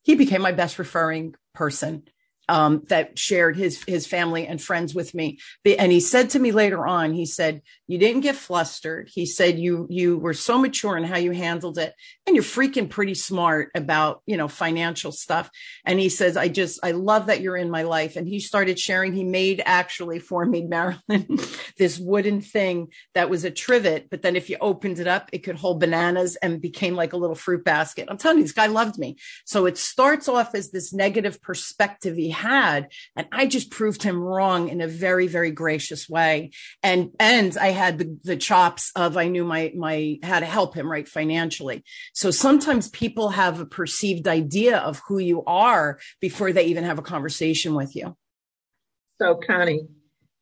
He 0.03 0.15
became 0.15 0.41
my 0.41 0.51
best 0.51 0.79
referring 0.79 1.35
person 1.53 2.03
um, 2.49 2.81
that 2.89 3.17
shared 3.17 3.55
his 3.55 3.83
his 3.83 4.07
family 4.07 4.47
and 4.47 4.61
friends 4.61 4.95
with 4.95 5.13
me. 5.13 5.39
And 5.77 5.91
he 5.91 5.99
said 5.99 6.31
to 6.31 6.39
me 6.39 6.51
later 6.51 6.85
on, 6.85 7.13
he 7.13 7.25
said, 7.25 7.61
"You 7.87 7.97
didn't 7.97 8.21
get 8.21 8.35
flustered." 8.35 9.09
He 9.13 9.25
said, 9.25 9.59
"You 9.59 9.87
you 9.89 10.17
were 10.17 10.33
so 10.33 10.57
mature 10.57 10.97
in 10.97 11.03
how 11.03 11.17
you 11.17 11.31
handled 11.31 11.77
it, 11.77 11.93
and 12.25 12.35
you're 12.35 12.43
freaking 12.43 12.89
pretty 12.89 13.13
smart 13.13 13.69
about 13.75 14.21
you 14.25 14.35
know 14.35 14.47
financial 14.47 15.11
stuff." 15.11 15.49
And 15.85 15.99
he 15.99 16.09
says, 16.09 16.35
"I 16.35 16.47
just 16.47 16.79
I 16.83 16.91
love 16.91 17.27
that 17.27 17.41
you're 17.41 17.57
in 17.57 17.69
my 17.69 17.83
life." 17.83 18.15
And 18.15 18.27
he 18.27 18.39
started 18.39 18.79
sharing. 18.79 19.13
He 19.13 19.23
made 19.23 19.61
actually 19.65 20.19
for 20.19 20.45
me, 20.45 20.63
Marilyn, 20.69 21.27
this 21.77 21.99
wooden 21.99 22.41
thing 22.41 22.87
that 23.13 23.29
was 23.29 23.43
a 23.43 23.51
trivet, 23.51 24.09
but 24.09 24.23
then 24.23 24.35
if 24.35 24.49
you 24.49 24.57
opened 24.59 24.99
it 24.99 25.07
up, 25.07 25.29
it 25.31 25.39
could 25.39 25.55
hold 25.55 25.79
bananas 25.79 26.35
and 26.37 26.61
became 26.61 26.95
like 26.95 27.13
a 27.13 27.17
little 27.17 27.35
fruit 27.35 27.63
basket. 27.63 28.07
I'm 28.09 28.17
telling 28.17 28.37
you, 28.39 28.43
this 28.43 28.51
guy 28.53 28.67
loved 28.67 28.97
me. 28.97 29.17
So 29.45 29.67
it 29.67 29.77
starts 29.77 30.27
off 30.27 30.55
as 30.55 30.71
this 30.71 30.91
negative 30.93 31.41
perspective 31.41 32.15
he 32.15 32.29
had. 32.39 32.89
And 33.15 33.27
I 33.31 33.45
just 33.45 33.69
proved 33.69 34.01
him 34.03 34.19
wrong 34.19 34.69
in 34.69 34.81
a 34.81 34.87
very, 34.87 35.27
very 35.27 35.51
gracious 35.51 36.09
way. 36.09 36.51
And, 36.81 37.11
and 37.19 37.57
I 37.57 37.67
had 37.67 37.97
the, 37.97 38.17
the 38.23 38.37
chops 38.37 38.91
of, 38.95 39.17
I 39.17 39.27
knew 39.27 39.45
my, 39.45 39.71
my, 39.75 40.17
how 40.23 40.39
to 40.39 40.45
help 40.45 40.75
him, 40.75 40.89
right? 40.89 41.07
Financially. 41.07 41.83
So 42.13 42.31
sometimes 42.31 42.89
people 42.89 43.29
have 43.29 43.59
a 43.59 43.65
perceived 43.65 44.27
idea 44.27 44.77
of 44.77 45.01
who 45.07 45.19
you 45.19 45.43
are 45.45 45.99
before 46.19 46.51
they 46.51 46.65
even 46.65 46.83
have 46.83 46.99
a 46.99 47.03
conversation 47.03 47.75
with 47.75 47.95
you. 47.95 48.15
So 49.21 49.35
Connie, 49.35 49.81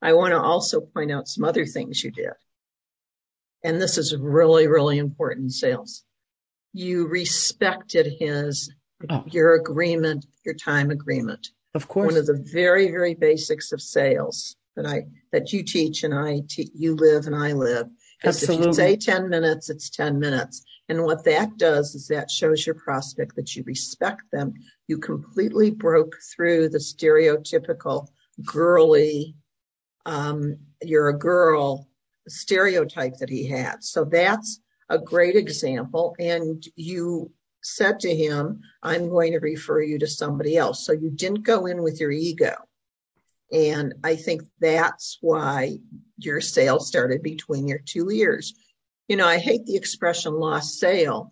I 0.01 0.13
want 0.13 0.33
to 0.33 0.39
also 0.39 0.81
point 0.81 1.11
out 1.11 1.27
some 1.27 1.43
other 1.43 1.65
things 1.65 2.03
you 2.03 2.11
did. 2.11 2.33
And 3.63 3.81
this 3.81 3.97
is 3.97 4.15
really, 4.15 4.67
really 4.67 4.97
important 4.99 5.45
in 5.45 5.49
sales. 5.49 6.03
You 6.73 7.07
respected 7.07 8.13
his, 8.19 8.71
oh. 9.09 9.23
your 9.27 9.55
agreement, 9.55 10.25
your 10.45 10.53
time 10.53 10.91
agreement. 10.91 11.47
Of 11.77 11.87
course. 11.87 12.07
One 12.07 12.17
of 12.17 12.25
the 12.25 12.43
very, 12.51 12.89
very 12.89 13.13
basics 13.13 13.71
of 13.71 13.83
sales 13.83 14.55
that 14.75 14.87
I, 14.87 15.03
that 15.31 15.53
you 15.53 15.61
teach 15.61 16.03
and 16.03 16.11
I, 16.11 16.41
te- 16.49 16.71
you 16.73 16.95
live 16.95 17.27
and 17.27 17.35
I 17.35 17.53
live. 17.53 17.85
Is 18.23 18.41
if 18.41 18.59
you 18.59 18.73
say 18.73 18.95
10 18.95 19.29
minutes, 19.29 19.69
it's 19.69 19.91
10 19.91 20.17
minutes. 20.17 20.65
And 20.89 21.03
what 21.03 21.23
that 21.25 21.55
does 21.57 21.93
is 21.93 22.07
that 22.07 22.31
shows 22.31 22.65
your 22.65 22.73
prospect 22.73 23.35
that 23.35 23.55
you 23.55 23.61
respect 23.67 24.23
them. 24.31 24.55
You 24.87 24.97
completely 24.97 25.69
broke 25.69 26.15
through 26.35 26.69
the 26.69 26.79
stereotypical 26.79 28.07
girly, 28.43 29.35
um, 30.07 30.57
you're 30.81 31.09
a 31.09 31.19
girl 31.19 31.87
stereotype 32.27 33.17
that 33.17 33.29
he 33.29 33.45
had. 33.45 33.83
So 33.83 34.03
that's 34.03 34.61
a 34.89 34.97
great 34.97 35.35
example. 35.35 36.15
And 36.17 36.65
you 36.75 37.31
said 37.61 37.99
to 38.01 38.15
him, 38.15 38.61
I'm 38.81 39.09
going 39.09 39.33
to 39.33 39.39
refer 39.39 39.81
you 39.81 39.99
to 39.99 40.07
somebody 40.07 40.57
else. 40.57 40.85
So 40.85 40.93
you 40.93 41.09
didn't 41.09 41.43
go 41.43 41.65
in 41.65 41.81
with 41.83 41.99
your 41.99 42.11
ego. 42.11 42.53
And 43.51 43.93
I 44.03 44.15
think 44.15 44.43
that's 44.59 45.17
why 45.21 45.79
your 46.17 46.41
sale 46.41 46.79
started 46.79 47.23
between 47.23 47.67
your 47.67 47.79
two 47.79 48.09
ears. 48.11 48.53
You 49.07 49.15
know, 49.15 49.27
I 49.27 49.37
hate 49.37 49.65
the 49.65 49.75
expression 49.75 50.33
lost 50.33 50.79
sale 50.79 51.31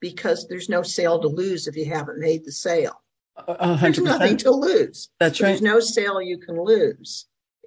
because 0.00 0.48
there's 0.48 0.68
no 0.68 0.82
sale 0.82 1.20
to 1.20 1.28
lose 1.28 1.66
if 1.66 1.76
you 1.76 1.86
haven't 1.86 2.18
made 2.18 2.44
the 2.44 2.52
sale. 2.52 3.02
100%. 3.38 3.80
There's 3.80 3.98
nothing 3.98 4.36
to 4.38 4.50
lose. 4.50 5.10
That's 5.20 5.40
right. 5.40 5.50
There's 5.50 5.62
no 5.62 5.78
sale 5.78 6.20
you 6.20 6.38
can 6.38 6.60
lose 6.60 7.26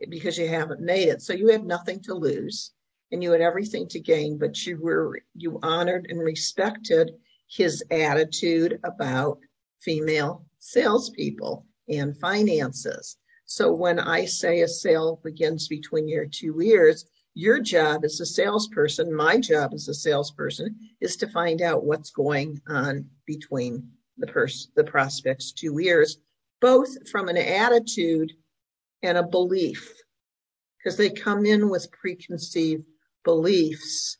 because 0.09 0.37
you 0.37 0.47
haven't 0.47 0.81
made 0.81 1.07
it. 1.07 1.21
So 1.21 1.33
you 1.33 1.47
had 1.47 1.63
nothing 1.63 2.01
to 2.03 2.13
lose 2.13 2.71
and 3.11 3.23
you 3.23 3.31
had 3.31 3.41
everything 3.41 3.87
to 3.89 3.99
gain, 3.99 4.37
but 4.37 4.65
you 4.65 4.79
were, 4.81 5.21
you 5.35 5.59
honored 5.63 6.07
and 6.09 6.19
respected 6.19 7.11
his 7.51 7.83
attitude 7.91 8.79
about 8.83 9.39
female 9.81 10.45
salespeople 10.59 11.65
and 11.89 12.17
finances. 12.17 13.17
So 13.45 13.73
when 13.73 13.99
I 13.99 14.25
say 14.25 14.61
a 14.61 14.67
sale 14.67 15.19
begins 15.23 15.67
between 15.67 16.07
your 16.07 16.25
two 16.25 16.61
ears, 16.61 17.05
your 17.33 17.59
job 17.59 18.05
as 18.05 18.19
a 18.19 18.25
salesperson, 18.25 19.13
my 19.13 19.37
job 19.37 19.73
as 19.73 19.87
a 19.87 19.93
salesperson 19.93 20.75
is 21.01 21.17
to 21.17 21.27
find 21.27 21.61
out 21.61 21.83
what's 21.83 22.11
going 22.11 22.61
on 22.67 23.05
between 23.25 23.89
the 24.17 24.27
person, 24.27 24.71
the 24.75 24.83
prospect's 24.83 25.51
two 25.51 25.77
ears, 25.79 26.17
both 26.61 27.09
from 27.09 27.27
an 27.27 27.37
attitude 27.37 28.31
and 29.03 29.17
a 29.17 29.23
belief, 29.23 29.93
because 30.77 30.97
they 30.97 31.09
come 31.09 31.45
in 31.45 31.69
with 31.69 31.91
preconceived 31.91 32.83
beliefs, 33.23 34.17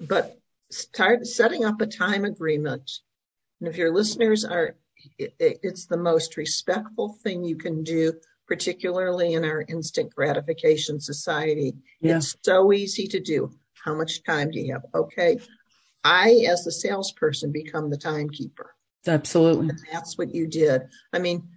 but 0.00 0.37
start 0.70 1.26
setting 1.26 1.64
up 1.64 1.80
a 1.80 1.86
time 1.86 2.24
agreement. 2.24 2.90
And 3.60 3.68
if 3.68 3.76
your 3.76 3.92
listeners 3.92 4.44
are, 4.44 4.76
it, 5.18 5.34
it's 5.38 5.86
the 5.86 5.96
most 5.96 6.36
respectful 6.36 7.16
thing 7.22 7.44
you 7.44 7.56
can 7.56 7.82
do, 7.82 8.14
particularly 8.46 9.34
in 9.34 9.44
our 9.44 9.64
instant 9.68 10.14
gratification 10.14 11.00
society. 11.00 11.74
Yeah. 12.00 12.16
It's 12.16 12.36
so 12.42 12.72
easy 12.72 13.06
to 13.08 13.20
do. 13.20 13.50
How 13.84 13.94
much 13.94 14.22
time 14.24 14.50
do 14.50 14.60
you 14.60 14.72
have? 14.72 14.84
Okay. 14.94 15.38
I, 16.04 16.44
as 16.48 16.64
the 16.64 16.72
salesperson, 16.72 17.52
become 17.52 17.90
the 17.90 17.96
timekeeper. 17.96 18.74
Absolutely. 19.06 19.70
And 19.70 19.78
that's 19.92 20.18
what 20.18 20.34
you 20.34 20.46
did. 20.46 20.82
I 21.12 21.18
mean, 21.18 21.48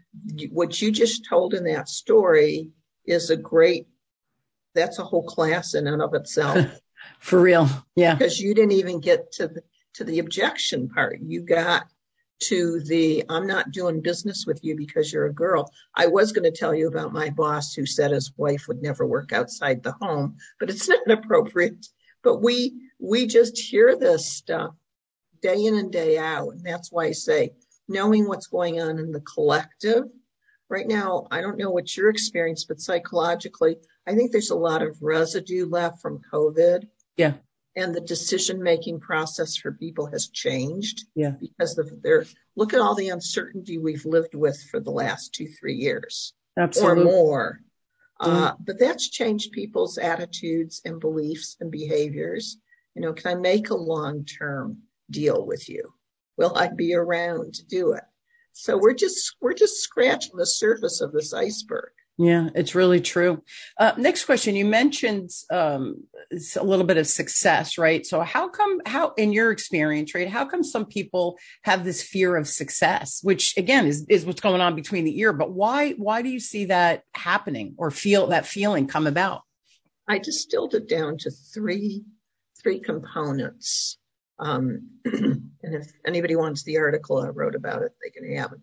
what 0.52 0.82
you 0.82 0.92
just 0.92 1.26
told 1.28 1.54
in 1.54 1.64
that 1.66 1.90
story 1.90 2.70
is 3.06 3.30
a 3.30 3.38
great, 3.38 3.88
that's 4.74 5.00
a 5.00 5.04
whole 5.04 5.24
class 5.24 5.74
in 5.74 5.88
and 5.88 6.02
of 6.02 6.14
itself 6.14 6.58
For 7.20 7.40
real. 7.40 7.70
Yeah. 7.96 8.16
because 8.16 8.40
you 8.40 8.54
didn't 8.54 8.74
even 8.74 9.00
get 9.00 9.32
to 9.34 9.48
the, 9.48 9.64
to 9.96 10.04
the 10.04 10.20
objection 10.20 10.90
part. 10.90 11.20
You 11.22 11.42
got 11.42 11.84
to 12.44 12.80
the, 12.82 13.24
I'm 13.30 13.46
not 13.46 13.72
doing 13.72 14.02
business 14.02 14.46
with 14.48 14.64
you 14.64 14.76
because 14.76 15.14
you're 15.14 15.28
a 15.28 15.34
girl. 15.34 15.72
I 15.96 16.08
was 16.08 16.32
going 16.32 16.52
to 16.52 16.58
tell 16.58 16.74
you 16.74 16.88
about 16.88 17.14
my 17.14 17.30
boss 17.30 17.74
who 17.74 17.86
said 17.86 18.12
his 18.12 18.32
wife 18.38 18.68
would 18.68 18.82
never 18.82 19.06
work 19.06 19.32
outside 19.32 19.84
the 19.84 19.94
home, 19.94 20.38
but 20.60 20.70
it's 20.70 20.88
not 21.08 21.10
appropriate. 21.10 21.86
But 22.24 22.42
we, 22.42 22.74
we 23.00 23.28
just 23.28 23.58
hear 23.58 23.96
this 23.96 24.32
stuff 24.32 24.74
day 25.42 25.66
in 25.66 25.76
and 25.76 25.92
day 25.92 26.18
out. 26.18 26.54
And 26.54 26.64
that's 26.64 26.92
why 26.92 27.06
I 27.06 27.12
say 27.12 27.52
knowing 27.88 28.28
what's 28.28 28.48
going 28.48 28.82
on 28.82 29.00
in 29.00 29.12
the 29.12 29.22
collective 29.22 30.06
right 30.72 30.88
now, 30.88 31.28
I 31.30 31.42
don't 31.42 31.58
know 31.58 31.70
what 31.70 31.96
your 31.96 32.10
experience, 32.10 32.64
but 32.64 32.80
psychologically, 32.80 33.76
I 34.08 34.16
think 34.16 34.32
there's 34.32 34.50
a 34.50 34.56
lot 34.56 34.82
of 34.82 34.98
residue 35.02 35.68
left 35.68 36.02
from 36.02 36.22
COVID. 36.32 36.88
Yeah. 37.18 37.34
And 37.76 37.94
the 37.94 38.02
decision 38.02 38.64
making 38.64 39.00
process 39.02 39.56
for 39.56 39.74
people 39.74 40.08
has 40.08 40.30
changed. 40.30 41.06
Yeah. 41.14 41.32
Because 41.40 41.78
of 41.78 42.02
their 42.02 42.26
look 42.56 42.74
at 42.74 42.82
all 42.82 42.96
the 42.96 43.10
uncertainty 43.10 43.78
we've 43.78 44.06
lived 44.06 44.34
with 44.34 44.62
for 44.72 44.80
the 44.80 44.92
last 44.92 45.34
two, 45.34 45.48
three 45.48 45.76
years 45.76 46.34
Absolutely. 46.58 47.04
or 47.04 47.06
more. 47.06 47.60
Uh, 48.20 48.52
Mm-hmm. 48.52 48.64
but 48.66 48.80
that's 48.80 49.10
changed 49.10 49.52
people's 49.52 49.98
attitudes 49.98 50.82
and 50.86 51.00
beliefs 51.00 51.58
and 51.60 51.72
behaviors. 51.72 52.58
You 52.96 53.02
know, 53.02 53.14
can 53.14 53.32
I 53.32 53.36
make 53.36 53.72
a 53.72 53.76
long 53.76 54.26
term 54.26 54.84
deal 55.10 55.46
with 55.46 55.68
you? 55.68 55.94
Will 56.38 56.56
I 56.56 56.68
be 56.70 56.94
around 56.94 57.56
to 57.56 57.66
do 57.66 57.94
it? 57.94 58.04
So 58.54 58.78
we're 58.78 58.94
just 58.94 59.36
we're 59.42 59.54
just 59.54 59.82
scratching 59.82 60.38
the 60.38 60.46
surface 60.46 61.02
of 61.02 61.12
this 61.12 61.34
iceberg. 61.34 61.92
Yeah, 62.18 62.50
it's 62.54 62.76
really 62.76 63.02
true. 63.02 63.42
Uh, 63.80 63.94
next 63.98 64.26
question. 64.26 64.56
You 64.56 64.66
mentioned 64.66 65.32
um, 65.50 66.04
a 66.56 66.64
little 66.64 66.86
bit 66.86 66.98
of 66.98 67.08
success, 67.08 67.80
right? 67.80 68.06
So, 68.06 68.22
how 68.22 68.48
come, 68.48 68.80
how, 68.86 69.14
in 69.18 69.34
your 69.34 69.50
experience, 69.52 70.14
right, 70.14 70.30
how 70.30 70.46
come 70.46 70.64
some 70.64 70.86
people 70.86 71.38
have 71.64 71.84
this 71.84 72.04
fear 72.04 72.36
of 72.36 72.48
success, 72.48 73.22
which 73.24 73.58
again 73.58 73.88
is, 73.88 74.06
is 74.08 74.26
what's 74.26 74.42
going 74.42 74.62
on 74.62 74.76
between 74.76 75.04
the 75.04 75.18
ear, 75.20 75.34
but 75.34 75.52
why, 75.52 75.94
why 75.94 76.22
do 76.22 76.30
you 76.30 76.40
see 76.40 76.66
that 76.66 77.04
happening 77.16 77.74
or 77.78 77.90
feel 77.90 78.28
that 78.28 78.46
feeling 78.46 78.88
come 78.88 79.08
about? 79.08 79.42
I 80.08 80.20
distilled 80.20 80.76
it 80.76 80.88
down 80.88 81.18
to 81.20 81.32
three 81.32 82.04
three 82.62 82.80
components. 82.80 83.98
Um, 84.42 84.90
and 85.06 85.52
if 85.62 85.92
anybody 86.06 86.36
wants 86.36 86.64
the 86.64 86.78
article 86.78 87.20
I 87.20 87.28
wrote 87.28 87.56
about 87.56 87.84
it, 87.84 87.94
they 88.04 88.10
can 88.10 88.36
have 88.36 88.52
it. 88.54 88.60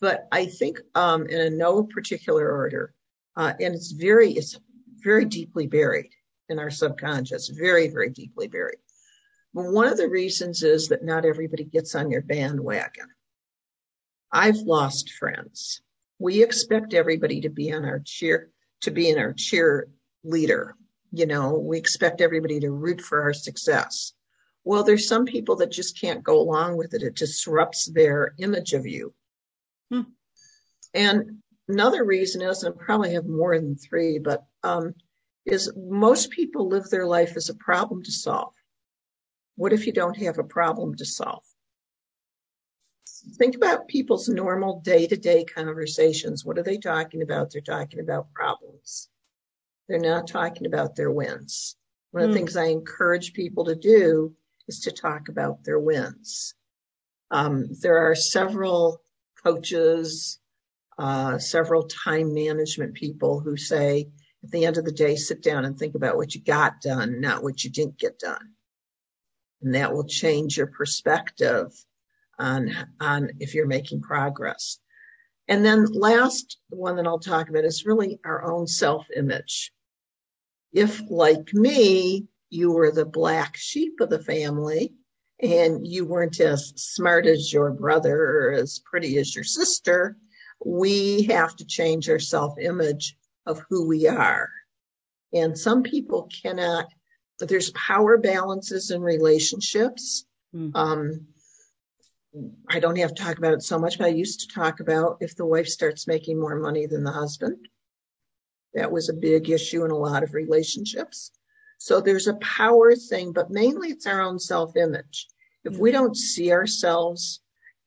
But 0.00 0.28
I 0.30 0.46
think 0.46 0.80
um, 0.94 1.26
in 1.26 1.58
no 1.58 1.82
particular 1.82 2.50
order, 2.50 2.94
uh, 3.36 3.52
and 3.60 3.74
it's 3.74 3.90
very 3.90 4.32
it's 4.32 4.58
very 5.02 5.24
deeply 5.24 5.66
buried 5.66 6.10
in 6.48 6.58
our 6.58 6.70
subconscious, 6.70 7.48
very 7.48 7.88
very 7.88 8.10
deeply 8.10 8.46
buried. 8.46 8.78
But 9.52 9.72
one 9.72 9.88
of 9.88 9.96
the 9.96 10.08
reasons 10.08 10.62
is 10.62 10.88
that 10.88 11.04
not 11.04 11.24
everybody 11.24 11.64
gets 11.64 11.94
on 11.94 12.10
your 12.10 12.22
bandwagon. 12.22 13.08
I've 14.30 14.58
lost 14.58 15.10
friends. 15.10 15.80
We 16.20 16.42
expect 16.42 16.94
everybody 16.94 17.40
to 17.40 17.48
be 17.48 17.72
on 17.72 17.84
our 17.84 18.00
cheer 18.04 18.50
to 18.82 18.90
be 18.92 19.08
in 19.08 19.18
our 19.18 19.32
cheer 19.32 19.88
leader. 20.22 20.76
You 21.10 21.26
know, 21.26 21.54
we 21.54 21.78
expect 21.78 22.20
everybody 22.20 22.60
to 22.60 22.70
root 22.70 23.00
for 23.00 23.22
our 23.22 23.32
success. 23.32 24.12
Well, 24.64 24.84
there's 24.84 25.08
some 25.08 25.24
people 25.24 25.56
that 25.56 25.72
just 25.72 25.98
can't 26.00 26.22
go 26.22 26.40
along 26.40 26.76
with 26.76 26.94
it. 26.94 27.02
It 27.02 27.14
disrupts 27.14 27.86
their 27.86 28.34
image 28.38 28.74
of 28.74 28.86
you. 28.86 29.14
Hmm. 29.90 30.02
And 30.94 31.38
another 31.68 32.04
reason 32.04 32.42
is, 32.42 32.62
and 32.62 32.74
I 32.74 32.84
probably 32.84 33.14
have 33.14 33.26
more 33.26 33.58
than 33.58 33.76
three, 33.76 34.18
but 34.18 34.44
um, 34.62 34.94
is 35.46 35.72
most 35.76 36.30
people 36.30 36.68
live 36.68 36.90
their 36.90 37.06
life 37.06 37.36
as 37.36 37.48
a 37.48 37.54
problem 37.54 38.02
to 38.02 38.12
solve. 38.12 38.52
What 39.56 39.72
if 39.72 39.86
you 39.86 39.92
don't 39.92 40.16
have 40.18 40.38
a 40.38 40.44
problem 40.44 40.94
to 40.96 41.04
solve? 41.04 41.44
Think 43.36 43.56
about 43.56 43.88
people's 43.88 44.28
normal 44.28 44.80
day 44.80 45.06
to 45.06 45.16
day 45.16 45.44
conversations. 45.44 46.44
What 46.44 46.58
are 46.58 46.62
they 46.62 46.78
talking 46.78 47.22
about? 47.22 47.50
They're 47.50 47.60
talking 47.60 48.00
about 48.00 48.32
problems. 48.32 49.08
They're 49.88 49.98
not 49.98 50.28
talking 50.28 50.66
about 50.66 50.94
their 50.94 51.10
wins. 51.10 51.76
One 52.10 52.22
of 52.22 52.30
the 52.30 52.32
Hmm. 52.32 52.38
things 52.38 52.56
I 52.56 52.66
encourage 52.66 53.32
people 53.32 53.64
to 53.64 53.74
do 53.74 54.34
is 54.68 54.80
to 54.80 54.92
talk 54.92 55.28
about 55.28 55.64
their 55.64 55.78
wins. 55.78 56.54
Um, 57.30 57.68
there 57.80 57.98
are 57.98 58.14
several 58.14 59.02
coaches, 59.42 60.38
uh, 60.98 61.38
several 61.38 61.84
time 61.84 62.34
management 62.34 62.94
people 62.94 63.40
who 63.40 63.56
say, 63.56 64.08
at 64.44 64.50
the 64.50 64.66
end 64.66 64.76
of 64.76 64.84
the 64.84 64.92
day, 64.92 65.16
sit 65.16 65.42
down 65.42 65.64
and 65.64 65.76
think 65.76 65.94
about 65.94 66.16
what 66.16 66.34
you 66.34 66.42
got 66.42 66.80
done, 66.80 67.20
not 67.20 67.42
what 67.42 67.64
you 67.64 67.70
didn't 67.70 67.98
get 67.98 68.18
done. 68.18 68.52
And 69.62 69.74
that 69.74 69.92
will 69.92 70.06
change 70.06 70.56
your 70.56 70.68
perspective 70.68 71.72
on, 72.38 72.70
on 73.00 73.30
if 73.40 73.54
you're 73.54 73.66
making 73.66 74.02
progress. 74.02 74.78
And 75.48 75.64
then 75.64 75.86
last 75.86 76.58
one 76.68 76.96
that 76.96 77.06
I'll 77.06 77.18
talk 77.18 77.48
about 77.48 77.64
is 77.64 77.86
really 77.86 78.20
our 78.24 78.44
own 78.44 78.66
self 78.66 79.06
image. 79.16 79.72
If 80.72 81.00
like 81.08 81.52
me, 81.54 82.28
you 82.50 82.72
were 82.72 82.90
the 82.90 83.04
black 83.04 83.56
sheep 83.56 84.00
of 84.00 84.10
the 84.10 84.22
family 84.22 84.94
and 85.40 85.86
you 85.86 86.04
weren't 86.04 86.40
as 86.40 86.72
smart 86.76 87.26
as 87.26 87.52
your 87.52 87.70
brother 87.70 88.16
or 88.16 88.52
as 88.52 88.80
pretty 88.80 89.18
as 89.18 89.34
your 89.34 89.44
sister, 89.44 90.16
we 90.64 91.22
have 91.24 91.54
to 91.56 91.64
change 91.64 92.08
our 92.08 92.18
self 92.18 92.58
image 92.58 93.16
of 93.46 93.62
who 93.68 93.86
we 93.86 94.08
are. 94.08 94.50
And 95.32 95.56
some 95.56 95.82
people 95.82 96.28
cannot, 96.42 96.86
but 97.38 97.48
there's 97.48 97.70
power 97.72 98.18
balances 98.18 98.90
in 98.90 99.00
relationships. 99.00 100.26
Hmm. 100.52 100.70
Um, 100.74 101.26
I 102.68 102.80
don't 102.80 102.98
have 102.98 103.14
to 103.14 103.22
talk 103.22 103.38
about 103.38 103.54
it 103.54 103.62
so 103.62 103.78
much, 103.78 103.98
but 103.98 104.06
I 104.06 104.10
used 104.10 104.40
to 104.40 104.54
talk 104.54 104.80
about 104.80 105.18
if 105.20 105.36
the 105.36 105.46
wife 105.46 105.68
starts 105.68 106.06
making 106.06 106.38
more 106.38 106.56
money 106.56 106.86
than 106.86 107.04
the 107.04 107.12
husband. 107.12 107.68
That 108.74 108.92
was 108.92 109.08
a 109.08 109.14
big 109.14 109.48
issue 109.48 109.84
in 109.84 109.90
a 109.90 109.96
lot 109.96 110.22
of 110.22 110.34
relationships. 110.34 111.32
So 111.78 112.00
there's 112.00 112.26
a 112.26 112.34
power 112.34 112.94
thing, 112.94 113.32
but 113.32 113.50
mainly 113.50 113.90
it's 113.90 114.06
our 114.06 114.20
own 114.20 114.38
self 114.38 114.76
image. 114.76 115.26
If 115.64 115.76
we 115.78 115.90
don't 115.90 116.16
see 116.16 116.52
ourselves 116.52 117.40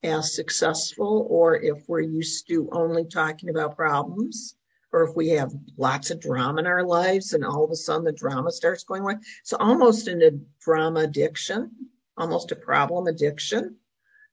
as 0.04 0.34
successful, 0.34 1.28
or 1.30 1.56
if 1.56 1.88
we're 1.88 2.00
used 2.02 2.48
to 2.48 2.70
only 2.72 3.06
talking 3.06 3.50
about 3.50 3.76
problems, 3.76 4.56
or 4.92 5.04
if 5.04 5.16
we 5.16 5.30
have 5.30 5.54
lots 5.78 6.10
of 6.10 6.20
drama 6.20 6.62
in 6.62 6.68
our 6.68 6.84
lives 6.84 7.34
and 7.34 7.46
all 7.46 7.64
of 7.64 7.72
a 7.72 7.76
sudden 7.76 8.04
the 8.04 8.12
drama 8.12 8.52
starts 8.52 8.84
going 8.84 9.04
away. 9.04 9.16
So 9.44 9.58
almost 9.58 10.08
in 10.08 10.22
a 10.22 10.32
drama 10.60 11.02
addiction, 11.02 11.72
almost 12.18 12.52
a 12.52 12.56
problem 12.56 13.08
addiction 13.08 13.78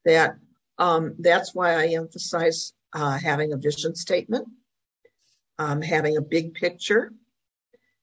that 0.05 0.37
um, 0.79 1.14
that's 1.18 1.55
why 1.55 1.75
I 1.75 1.88
emphasize 1.88 2.73
uh, 2.92 3.18
having 3.18 3.53
a 3.53 3.57
vision 3.57 3.94
statement, 3.94 4.49
um, 5.59 5.83
having 5.83 6.16
a 6.16 6.23
big 6.23 6.55
picture, 6.55 7.12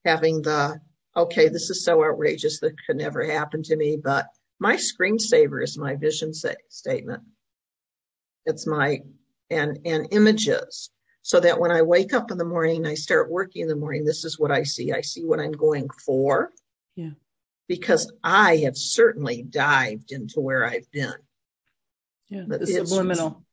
having 0.06 0.41
the, 0.41 0.80
okay, 1.15 1.49
this 1.49 1.69
is 1.69 1.84
so 1.84 2.04
outrageous 2.04 2.60
that 2.60 2.75
could 2.86 2.97
never 2.97 3.23
happen 3.25 3.63
to 3.63 3.75
me, 3.75 3.97
but 4.01 4.28
my 4.60 4.75
screensaver 4.75 5.63
is 5.63 5.78
my 5.78 5.95
vision 5.95 6.34
statement. 6.34 7.23
It's 8.45 8.67
my, 8.67 9.01
and, 9.49 9.80
and 9.86 10.08
images 10.12 10.89
so 11.21 11.39
that 11.39 11.60
when 11.60 11.71
I 11.71 11.82
wake 11.82 12.13
up 12.13 12.30
in 12.32 12.38
the 12.38 12.45
morning 12.45 12.78
and 12.78 12.88
I 12.88 12.93
start 12.93 13.32
working 13.32 13.63
in 13.63 13.67
the 13.67 13.75
morning, 13.75 14.06
this 14.06 14.23
is 14.23 14.38
what 14.38 14.51
I 14.51 14.63
see. 14.63 14.93
I 14.93 15.01
see 15.01 15.25
what 15.25 15.39
I'm 15.39 15.51
going 15.51 15.89
for. 16.06 16.51
Yeah. 16.95 17.12
Because 17.67 18.12
I 18.23 18.58
have 18.58 18.78
certainly 18.78 19.41
dived 19.41 20.12
into 20.12 20.39
where 20.39 20.67
I've 20.67 20.89
been. 20.91 21.15
Yeah. 22.30 22.43
The 22.47 22.62
it's, 22.62 22.75
subliminal. 22.75 23.43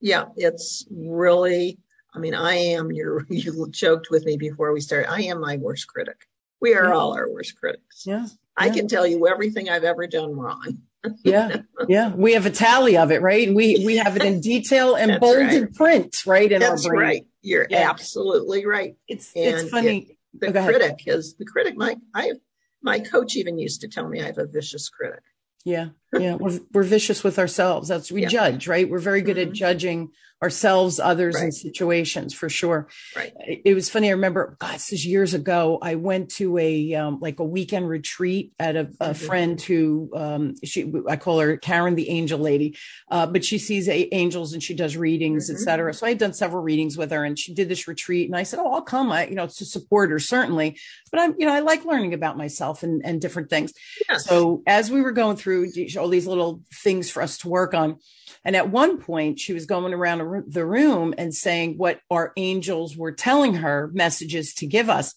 Yeah. 0.00 0.26
It's 0.36 0.86
really, 0.90 1.78
I 2.14 2.18
mean, 2.18 2.34
I 2.34 2.54
am 2.56 2.92
your, 2.92 3.24
you 3.30 3.68
joked 3.70 4.08
with 4.10 4.26
me 4.26 4.36
before 4.36 4.72
we 4.72 4.82
started. 4.82 5.10
I 5.10 5.22
am 5.22 5.40
my 5.40 5.56
worst 5.56 5.88
critic. 5.88 6.26
We 6.64 6.74
are 6.74 6.94
all 6.94 7.12
our 7.12 7.28
worst 7.28 7.60
critics. 7.60 8.04
Yeah. 8.06 8.26
I 8.56 8.70
can 8.70 8.88
tell 8.88 9.06
you 9.06 9.28
everything 9.28 9.68
I've 9.68 9.84
ever 9.84 10.06
done 10.06 10.34
wrong. 10.34 10.78
yeah, 11.22 11.58
yeah. 11.88 12.10
We 12.14 12.32
have 12.32 12.46
a 12.46 12.50
tally 12.50 12.96
of 12.96 13.10
it, 13.10 13.20
right? 13.20 13.54
We 13.54 13.84
we 13.84 13.96
have 13.96 14.16
it 14.16 14.22
in 14.22 14.40
detail 14.40 14.94
and 14.94 15.20
bolded 15.20 15.62
right. 15.62 15.74
print, 15.74 16.24
right? 16.24 16.50
In 16.50 16.60
That's 16.60 16.86
our 16.86 16.94
brain. 16.94 17.06
right. 17.06 17.26
You're 17.42 17.66
yeah. 17.68 17.90
absolutely 17.90 18.64
right. 18.64 18.96
It's 19.06 19.30
and 19.36 19.60
it's 19.60 19.68
funny. 19.68 20.16
It, 20.40 20.52
the 20.54 20.58
oh, 20.58 20.64
critic 20.64 21.02
is 21.04 21.34
the 21.34 21.44
critic. 21.44 21.76
My 21.76 21.98
I 22.14 22.32
my 22.80 22.98
coach 22.98 23.36
even 23.36 23.58
used 23.58 23.82
to 23.82 23.88
tell 23.88 24.08
me 24.08 24.22
I 24.22 24.26
have 24.26 24.38
a 24.38 24.46
vicious 24.46 24.88
critic. 24.88 25.22
Yeah, 25.66 25.88
yeah. 26.18 26.34
We're 26.34 26.60
we're 26.72 26.82
vicious 26.82 27.24
with 27.24 27.38
ourselves. 27.38 27.88
That's 27.88 28.10
we 28.10 28.22
yeah. 28.22 28.28
judge, 28.28 28.68
right? 28.68 28.88
We're 28.88 28.98
very 28.98 29.22
good 29.22 29.36
mm-hmm. 29.36 29.50
at 29.50 29.54
judging 29.54 30.10
ourselves, 30.44 31.00
others, 31.00 31.36
right. 31.36 31.44
and 31.44 31.54
situations 31.54 32.34
for 32.34 32.50
sure. 32.50 32.86
Right. 33.16 33.32
It 33.64 33.74
was 33.74 33.88
funny. 33.88 34.08
I 34.08 34.12
remember, 34.12 34.56
God, 34.60 34.74
this 34.74 34.92
is 34.92 35.06
years 35.06 35.32
ago. 35.32 35.78
I 35.80 35.94
went 35.94 36.32
to 36.32 36.58
a 36.58 36.94
um, 36.94 37.18
like 37.20 37.40
a 37.40 37.44
weekend 37.44 37.88
retreat 37.88 38.52
at 38.58 38.76
a, 38.76 38.80
a 38.80 38.84
mm-hmm. 38.84 39.12
friend 39.12 39.60
who 39.60 40.10
um, 40.14 40.54
she 40.62 40.92
I 41.08 41.16
call 41.16 41.40
her 41.40 41.56
Karen, 41.56 41.94
the 41.94 42.10
angel 42.10 42.38
lady, 42.38 42.76
uh, 43.10 43.26
but 43.26 43.42
she 43.42 43.56
sees 43.56 43.88
a- 43.88 44.14
angels 44.14 44.52
and 44.52 44.62
she 44.62 44.74
does 44.74 44.98
readings, 44.98 45.48
mm-hmm. 45.48 45.56
etc. 45.56 45.94
So 45.94 46.04
I 46.04 46.10
had 46.10 46.18
done 46.18 46.34
several 46.34 46.62
readings 46.62 46.98
with 46.98 47.10
her, 47.10 47.24
and 47.24 47.38
she 47.38 47.54
did 47.54 47.70
this 47.70 47.88
retreat, 47.88 48.28
and 48.28 48.36
I 48.36 48.42
said, 48.42 48.60
"Oh, 48.60 48.72
I'll 48.72 48.82
come. 48.82 49.12
I, 49.12 49.26
you 49.26 49.36
know, 49.36 49.46
to 49.46 49.64
support 49.64 50.10
her 50.10 50.18
certainly, 50.18 50.78
but 51.10 51.20
I'm, 51.20 51.34
you 51.38 51.46
know, 51.46 51.54
I 51.54 51.60
like 51.60 51.86
learning 51.86 52.12
about 52.12 52.36
myself 52.36 52.82
and 52.82 53.00
and 53.02 53.18
different 53.18 53.48
things." 53.48 53.72
So 54.18 54.62
as 54.66 54.90
we 54.90 55.00
were 55.00 55.12
going 55.12 55.36
through 55.36 55.70
all 56.04 56.10
these 56.10 56.26
little 56.26 56.62
things 56.72 57.10
for 57.10 57.22
us 57.22 57.38
to 57.38 57.48
work 57.48 57.74
on 57.74 57.98
and 58.44 58.56
at 58.56 58.70
one 58.70 58.98
point, 58.98 59.40
she 59.40 59.54
was 59.54 59.66
going 59.66 59.94
around 59.94 60.44
the 60.48 60.66
room 60.66 61.14
and 61.16 61.34
saying 61.34 61.78
what 61.78 62.00
our 62.10 62.32
angels 62.36 62.96
were 62.96 63.12
telling 63.12 63.54
her 63.54 63.90
messages 63.94 64.54
to 64.54 64.66
give 64.66 64.90
us. 64.90 65.14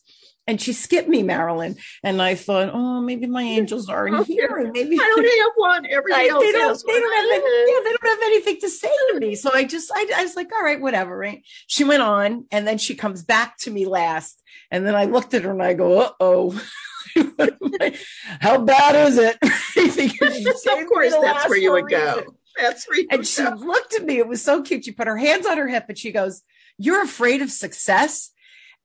And 0.49 0.61
she 0.61 0.71
skipped 0.71 1.09
me, 1.09 1.23
Marilyn. 1.23 1.75
And 2.03 2.21
I 2.21 2.35
thought, 2.35 2.69
oh, 2.73 3.01
maybe 3.01 3.27
my 3.27 3.41
angels 3.43 3.89
aren't 3.89 4.15
oh, 4.15 4.23
here. 4.23 4.55
And 4.55 4.71
maybe 4.71 4.95
I 4.95 5.13
don't 5.13 5.25
have 5.25 5.51
one. 5.57 5.85
Everybody 5.87 6.29
else 6.29 6.41
they 6.41 6.51
don't, 6.53 6.83
they. 6.87 6.93
Don't 6.93 7.15
have 7.17 7.43
any, 7.43 7.71
yeah, 7.73 7.79
they 7.83 7.89
don't 7.89 8.07
have 8.07 8.23
anything 8.23 8.57
to 8.61 8.69
say 8.69 8.91
to 9.11 9.19
me. 9.19 9.35
So 9.35 9.51
I 9.53 9.65
just, 9.65 9.91
I, 9.93 10.09
I 10.15 10.23
was 10.23 10.37
like, 10.37 10.49
all 10.53 10.63
right, 10.63 10.79
whatever. 10.79 11.17
Right. 11.17 11.43
She 11.67 11.83
went 11.83 12.01
on 12.01 12.45
and 12.49 12.65
then 12.65 12.77
she 12.77 12.95
comes 12.95 13.23
back 13.23 13.57
to 13.59 13.71
me 13.71 13.85
last. 13.85 14.41
And 14.71 14.87
then 14.87 14.95
I 14.95 15.03
looked 15.03 15.33
at 15.33 15.43
her 15.43 15.51
and 15.51 15.61
I 15.61 15.73
go, 15.73 15.99
uh 15.99 16.11
oh. 16.21 16.61
How 18.41 18.63
bad 18.63 19.07
is 19.07 19.17
it? 19.17 19.37
of 20.79 20.87
course, 20.87 21.13
that's 21.21 21.49
where 21.49 21.57
you 21.57 21.71
would 21.71 21.89
go. 21.89 22.23
That's 22.57 22.87
where 22.87 23.05
And 23.11 23.25
she 23.25 23.43
looked 23.43 23.93
at 23.95 24.03
me. 24.03 24.17
It 24.17 24.27
was 24.27 24.41
so 24.41 24.61
cute. 24.63 24.85
She 24.85 24.91
put 24.91 25.07
her 25.07 25.17
hands 25.17 25.45
on 25.45 25.57
her 25.57 25.67
hip 25.67 25.85
and 25.89 25.97
she 25.97 26.11
goes, 26.11 26.41
You're 26.77 27.03
afraid 27.03 27.41
of 27.41 27.51
success? 27.51 28.31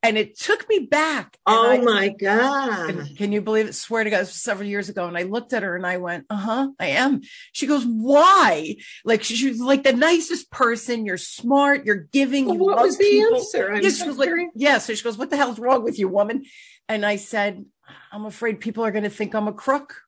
And 0.05 0.19
it 0.19 0.37
took 0.37 0.69
me 0.69 0.81
back. 0.81 1.39
Oh 1.47 1.71
I, 1.71 1.79
my 1.79 2.09
God. 2.09 3.17
Can, 3.17 3.31
you 3.31 3.41
believe 3.41 3.69
it? 3.69 3.75
Swear 3.75 4.03
to 4.03 4.11
God, 4.11 4.27
several 4.27 4.69
years 4.69 4.89
ago. 4.89 5.07
And 5.07 5.17
I 5.17 5.23
looked 5.23 5.53
at 5.53 5.63
her 5.63 5.77
and 5.77 5.87
I 5.87 5.99
went, 5.99 6.27
uh 6.29 6.37
huh, 6.37 6.69
I 6.81 6.87
am. 6.87 7.21
She 7.53 7.69
goes, 7.69 7.85
why? 7.85 8.77
Like, 9.05 9.23
she, 9.23 9.37
she, 9.37 9.51
was 9.51 9.61
like 9.61 9.85
the 9.85 9.93
nicest 9.93 10.51
person. 10.51 11.07
You're 11.07 11.19
smart. 11.19 11.85
You're 11.85 12.09
giving. 12.13 12.47
Well, 12.47 12.55
you 12.55 12.65
what 12.65 12.83
was 12.83 12.99
the 12.99 13.05
people. 13.05 13.37
answer? 13.37 13.81
Yeah, 13.81 13.91
she 13.91 14.09
was 14.09 14.19
like, 14.19 14.31
yeah. 14.57 14.79
So 14.79 14.93
she 14.95 15.05
goes, 15.05 15.17
what 15.17 15.31
the 15.31 15.37
hell's 15.37 15.61
wrong 15.61 15.85
with 15.85 15.99
you, 15.99 16.09
woman? 16.09 16.45
And 16.89 17.07
I 17.07 17.17
said, 17.17 17.65
I'm 18.11 18.27
afraid 18.27 18.61
people 18.61 18.85
are 18.85 18.91
going 18.91 19.05
to 19.05 19.11
think 19.11 19.35
I'm 19.35 19.49
a 19.49 19.53
crook. 19.53 20.03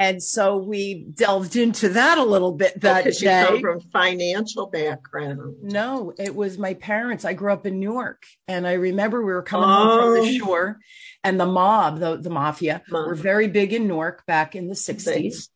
And 0.00 0.22
so 0.22 0.56
we 0.56 1.04
delved 1.14 1.56
into 1.56 1.90
that 1.90 2.16
a 2.16 2.24
little 2.24 2.52
bit 2.52 2.72
oh, 2.76 2.80
that 2.80 3.04
because 3.04 3.18
day. 3.18 3.42
You 3.42 3.46
come 3.48 3.60
from 3.60 3.80
financial 3.92 4.66
background. 4.66 5.56
No, 5.62 6.14
it 6.18 6.34
was 6.34 6.56
my 6.56 6.72
parents. 6.72 7.26
I 7.26 7.34
grew 7.34 7.52
up 7.52 7.66
in 7.66 7.78
Newark, 7.78 8.24
and 8.48 8.66
I 8.66 8.72
remember 8.72 9.20
we 9.20 9.34
were 9.34 9.42
coming 9.42 9.68
oh. 9.68 9.72
home 9.72 10.00
from 10.00 10.14
the 10.14 10.30
oh. 10.30 10.38
shore, 10.38 10.78
and 11.22 11.38
the 11.38 11.44
mob, 11.44 11.98
the 11.98 12.16
the 12.16 12.30
mafia, 12.30 12.80
were 12.90 13.14
very 13.14 13.46
big 13.46 13.74
in 13.74 13.86
Newark 13.86 14.24
back 14.24 14.56
in 14.56 14.68
the 14.68 14.74
sixties. 14.74 15.50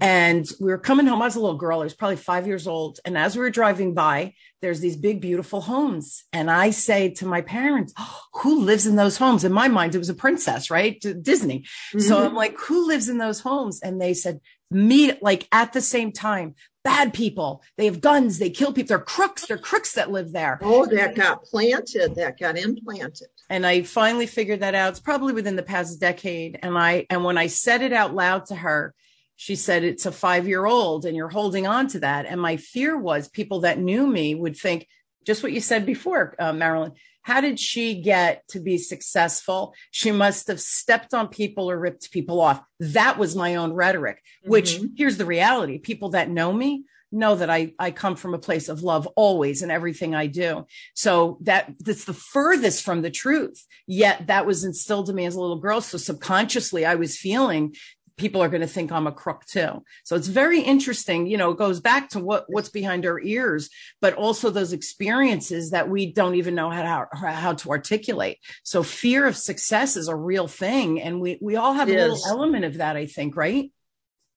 And 0.00 0.48
we 0.60 0.70
were 0.70 0.78
coming 0.78 1.06
home. 1.06 1.22
I 1.22 1.26
was 1.26 1.36
a 1.36 1.40
little 1.40 1.56
girl. 1.56 1.80
I 1.80 1.84
was 1.84 1.94
probably 1.94 2.16
five 2.16 2.46
years 2.46 2.66
old. 2.66 2.98
And 3.04 3.16
as 3.16 3.36
we 3.36 3.42
were 3.42 3.50
driving 3.50 3.94
by, 3.94 4.34
there's 4.60 4.80
these 4.80 4.96
big, 4.96 5.20
beautiful 5.20 5.60
homes. 5.60 6.24
And 6.32 6.50
I 6.50 6.70
say 6.70 7.10
to 7.10 7.26
my 7.26 7.42
parents, 7.42 7.92
oh, 7.98 8.20
who 8.42 8.62
lives 8.62 8.86
in 8.86 8.96
those 8.96 9.16
homes? 9.16 9.44
In 9.44 9.52
my 9.52 9.68
mind, 9.68 9.94
it 9.94 9.98
was 9.98 10.08
a 10.08 10.14
princess, 10.14 10.70
right? 10.70 11.00
Disney. 11.22 11.60
Mm-hmm. 11.60 12.00
So 12.00 12.24
I'm 12.24 12.34
like, 12.34 12.58
who 12.58 12.86
lives 12.86 13.08
in 13.08 13.18
those 13.18 13.40
homes? 13.40 13.80
And 13.82 14.00
they 14.00 14.14
said, 14.14 14.40
meet 14.70 15.22
like 15.22 15.46
at 15.52 15.72
the 15.72 15.80
same 15.80 16.10
time. 16.12 16.54
Bad 16.82 17.14
people. 17.14 17.62
They 17.78 17.86
have 17.86 18.02
guns. 18.02 18.38
They 18.38 18.50
kill 18.50 18.72
people. 18.72 18.88
They're 18.88 18.98
crooks. 18.98 19.46
They're 19.46 19.56
crooks 19.56 19.94
that 19.94 20.10
live 20.10 20.32
there. 20.32 20.58
Oh, 20.60 20.84
that 20.86 21.14
got 21.14 21.44
planted. 21.44 22.16
That 22.16 22.38
got 22.38 22.58
implanted. 22.58 23.28
And 23.48 23.64
I 23.64 23.82
finally 23.82 24.26
figured 24.26 24.60
that 24.60 24.74
out. 24.74 24.90
It's 24.90 25.00
probably 25.00 25.32
within 25.32 25.56
the 25.56 25.62
past 25.62 25.98
decade. 25.98 26.58
And 26.62 26.76
I, 26.76 27.06
and 27.08 27.24
when 27.24 27.38
I 27.38 27.46
said 27.46 27.80
it 27.80 27.94
out 27.94 28.14
loud 28.14 28.46
to 28.46 28.56
her, 28.56 28.94
she 29.36 29.56
said 29.56 29.84
it's 29.84 30.06
a 30.06 30.12
five 30.12 30.46
year 30.46 30.64
old 30.64 31.04
and 31.04 31.16
you're 31.16 31.28
holding 31.28 31.66
on 31.66 31.86
to 31.88 32.00
that 32.00 32.26
and 32.26 32.40
my 32.40 32.56
fear 32.56 32.96
was 32.96 33.28
people 33.28 33.60
that 33.60 33.78
knew 33.78 34.06
me 34.06 34.34
would 34.34 34.56
think 34.56 34.86
just 35.24 35.42
what 35.42 35.52
you 35.52 35.60
said 35.60 35.86
before 35.86 36.34
uh, 36.38 36.52
marilyn 36.52 36.92
how 37.22 37.40
did 37.40 37.58
she 37.58 38.02
get 38.02 38.46
to 38.48 38.60
be 38.60 38.78
successful 38.78 39.74
she 39.90 40.12
must 40.12 40.48
have 40.48 40.60
stepped 40.60 41.14
on 41.14 41.28
people 41.28 41.70
or 41.70 41.78
ripped 41.78 42.10
people 42.10 42.40
off 42.40 42.62
that 42.78 43.18
was 43.18 43.34
my 43.36 43.56
own 43.56 43.72
rhetoric 43.72 44.22
which 44.44 44.76
mm-hmm. 44.76 44.86
here's 44.96 45.16
the 45.16 45.26
reality 45.26 45.78
people 45.78 46.10
that 46.10 46.30
know 46.30 46.52
me 46.52 46.84
know 47.14 47.36
that 47.36 47.48
I, 47.48 47.72
I 47.78 47.90
come 47.90 48.16
from 48.16 48.34
a 48.34 48.38
place 48.38 48.68
of 48.68 48.82
love 48.82 49.06
always 49.16 49.62
in 49.62 49.70
everything 49.70 50.14
I 50.14 50.26
do. 50.26 50.66
So 50.94 51.38
that 51.42 51.72
that's 51.78 52.04
the 52.04 52.12
furthest 52.12 52.82
from 52.82 53.02
the 53.02 53.10
truth. 53.10 53.64
Yet 53.86 54.26
that 54.26 54.46
was 54.46 54.64
instilled 54.64 55.08
in 55.08 55.16
me 55.16 55.24
as 55.24 55.36
a 55.36 55.40
little 55.40 55.60
girl. 55.60 55.80
So 55.80 55.96
subconsciously 55.96 56.84
I 56.84 56.96
was 56.96 57.16
feeling 57.16 57.74
people 58.16 58.42
are 58.42 58.48
going 58.48 58.60
to 58.60 58.66
think 58.66 58.92
I'm 58.92 59.06
a 59.06 59.12
crook 59.12 59.44
too. 59.44 59.84
So 60.04 60.16
it's 60.16 60.28
very 60.28 60.60
interesting. 60.60 61.26
You 61.26 61.36
know, 61.36 61.50
it 61.50 61.58
goes 61.58 61.80
back 61.80 62.10
to 62.10 62.20
what 62.20 62.44
what's 62.48 62.68
behind 62.68 63.06
our 63.06 63.20
ears, 63.20 63.70
but 64.00 64.14
also 64.14 64.50
those 64.50 64.72
experiences 64.72 65.70
that 65.70 65.88
we 65.88 66.12
don't 66.12 66.36
even 66.36 66.54
know 66.54 66.70
how 66.70 66.82
to, 67.04 67.16
how 67.16 67.54
to 67.54 67.70
articulate. 67.70 68.38
So 68.62 68.82
fear 68.82 69.26
of 69.26 69.36
success 69.36 69.96
is 69.96 70.08
a 70.08 70.16
real 70.16 70.46
thing, 70.46 71.00
and 71.00 71.20
we 71.20 71.38
we 71.40 71.56
all 71.56 71.74
have 71.74 71.88
it 71.88 71.96
a 71.96 72.06
little 72.08 72.26
element 72.28 72.64
of 72.64 72.78
that. 72.78 72.96
I 72.96 73.06
think, 73.06 73.36
right? 73.36 73.72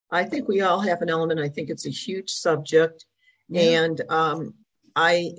I 0.09 0.23
think 0.23 0.47
we 0.47 0.61
all 0.61 0.79
have 0.79 1.01
an 1.01 1.09
element. 1.09 1.39
I 1.39 1.49
think 1.49 1.69
it's 1.69 1.85
a 1.85 1.91
huge 1.91 2.29
subject, 2.29 3.05
yeah. 3.49 3.83
and 3.83 4.01
um, 4.09 4.53
I, 4.95 5.31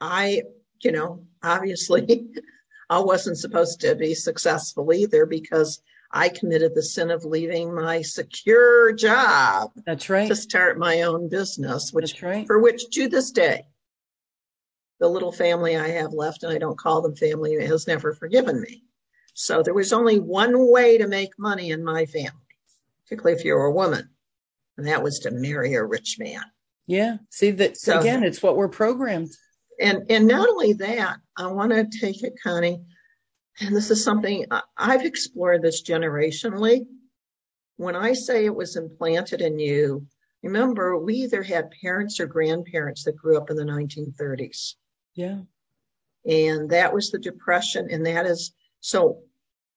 I, 0.00 0.42
you 0.80 0.92
know, 0.92 1.26
obviously. 1.42 2.26
I 2.90 2.98
wasn't 2.98 3.38
supposed 3.38 3.80
to 3.80 3.94
be 3.94 4.12
successful 4.12 4.92
either 4.92 5.24
because 5.24 5.80
I 6.12 6.28
committed 6.28 6.74
the 6.74 6.82
sin 6.82 7.10
of 7.10 7.24
leaving 7.24 7.74
my 7.74 8.02
secure 8.02 8.92
job. 8.92 9.72
That's 9.86 10.10
right. 10.10 10.28
To 10.28 10.36
start 10.36 10.78
my 10.78 11.02
own 11.02 11.28
business, 11.28 11.92
which 11.92 12.22
right. 12.22 12.46
for 12.46 12.60
which 12.60 12.90
to 12.90 13.08
this 13.08 13.30
day, 13.30 13.64
the 15.00 15.08
little 15.08 15.32
family 15.32 15.76
I 15.76 15.88
have 15.88 16.12
left, 16.12 16.42
and 16.42 16.52
I 16.52 16.58
don't 16.58 16.78
call 16.78 17.00
them 17.00 17.16
family, 17.16 17.54
has 17.64 17.86
never 17.86 18.12
forgiven 18.12 18.60
me. 18.60 18.84
So 19.34 19.62
there 19.62 19.74
was 19.74 19.92
only 19.92 20.20
one 20.20 20.70
way 20.70 20.98
to 20.98 21.08
make 21.08 21.30
money 21.38 21.70
in 21.70 21.82
my 21.82 22.04
family, 22.04 22.30
particularly 23.04 23.38
if 23.38 23.44
you're 23.44 23.64
a 23.64 23.72
woman. 23.72 24.10
and 24.76 24.86
that 24.86 25.02
was 25.02 25.18
to 25.20 25.30
marry 25.30 25.74
a 25.74 25.84
rich 25.84 26.16
man. 26.18 26.42
Yeah. 26.86 27.18
See 27.30 27.50
that 27.52 27.76
so, 27.76 28.00
again, 28.00 28.24
it's 28.24 28.42
what 28.42 28.56
we're 28.56 28.68
programmed. 28.68 29.30
And 29.80 30.04
and 30.10 30.26
not 30.26 30.48
only 30.48 30.74
that, 30.74 31.18
I 31.36 31.46
want 31.46 31.72
to 31.72 31.86
take 32.00 32.22
it, 32.22 32.34
Connie, 32.42 32.82
and 33.60 33.74
this 33.74 33.90
is 33.90 34.02
something 34.02 34.46
I've 34.76 35.04
explored 35.04 35.62
this 35.62 35.82
generationally. 35.82 36.86
When 37.76 37.96
I 37.96 38.12
say 38.12 38.44
it 38.44 38.54
was 38.54 38.76
implanted 38.76 39.40
in 39.40 39.58
you, 39.58 40.06
remember 40.42 40.96
we 40.96 41.14
either 41.14 41.42
had 41.42 41.72
parents 41.82 42.20
or 42.20 42.26
grandparents 42.26 43.04
that 43.04 43.16
grew 43.16 43.36
up 43.36 43.50
in 43.50 43.56
the 43.56 43.64
1930s. 43.64 44.74
Yeah. 45.14 45.40
And 46.24 46.70
that 46.70 46.94
was 46.94 47.10
the 47.10 47.18
depression. 47.18 47.88
And 47.90 48.06
that 48.06 48.26
is 48.26 48.52
so 48.80 49.18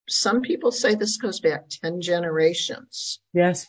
some 0.07 0.41
people 0.41 0.71
say 0.71 0.95
this 0.95 1.17
goes 1.17 1.39
back 1.39 1.67
10 1.69 2.01
generations. 2.01 3.19
Yes. 3.33 3.67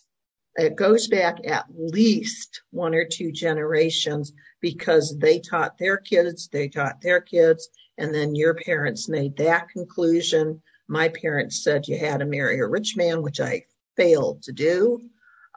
It 0.57 0.77
goes 0.77 1.07
back 1.09 1.39
at 1.47 1.67
least 1.75 2.63
one 2.71 2.95
or 2.95 3.05
two 3.05 3.31
generations 3.31 4.33
because 4.61 5.17
they 5.19 5.39
taught 5.39 5.79
their 5.79 5.99
kids, 5.99 6.49
they 6.49 6.69
taught 6.69 7.03
their 7.03 7.21
kids, 7.21 7.69
and 7.99 8.15
then 8.15 8.35
your 8.35 8.55
parents 8.55 9.09
made 9.09 9.37
that 9.37 9.69
conclusion. 9.71 10.63
My 10.89 11.09
parents 11.09 11.63
said 11.63 11.89
you 11.89 11.99
had 11.99 12.21
to 12.21 12.27
marry 12.27 12.59
a 12.61 12.67
rich 12.67 12.97
man, 12.97 13.23
which 13.23 13.41
I 13.41 13.65
failed 13.97 14.43
to 14.45 14.53
do. 14.53 15.01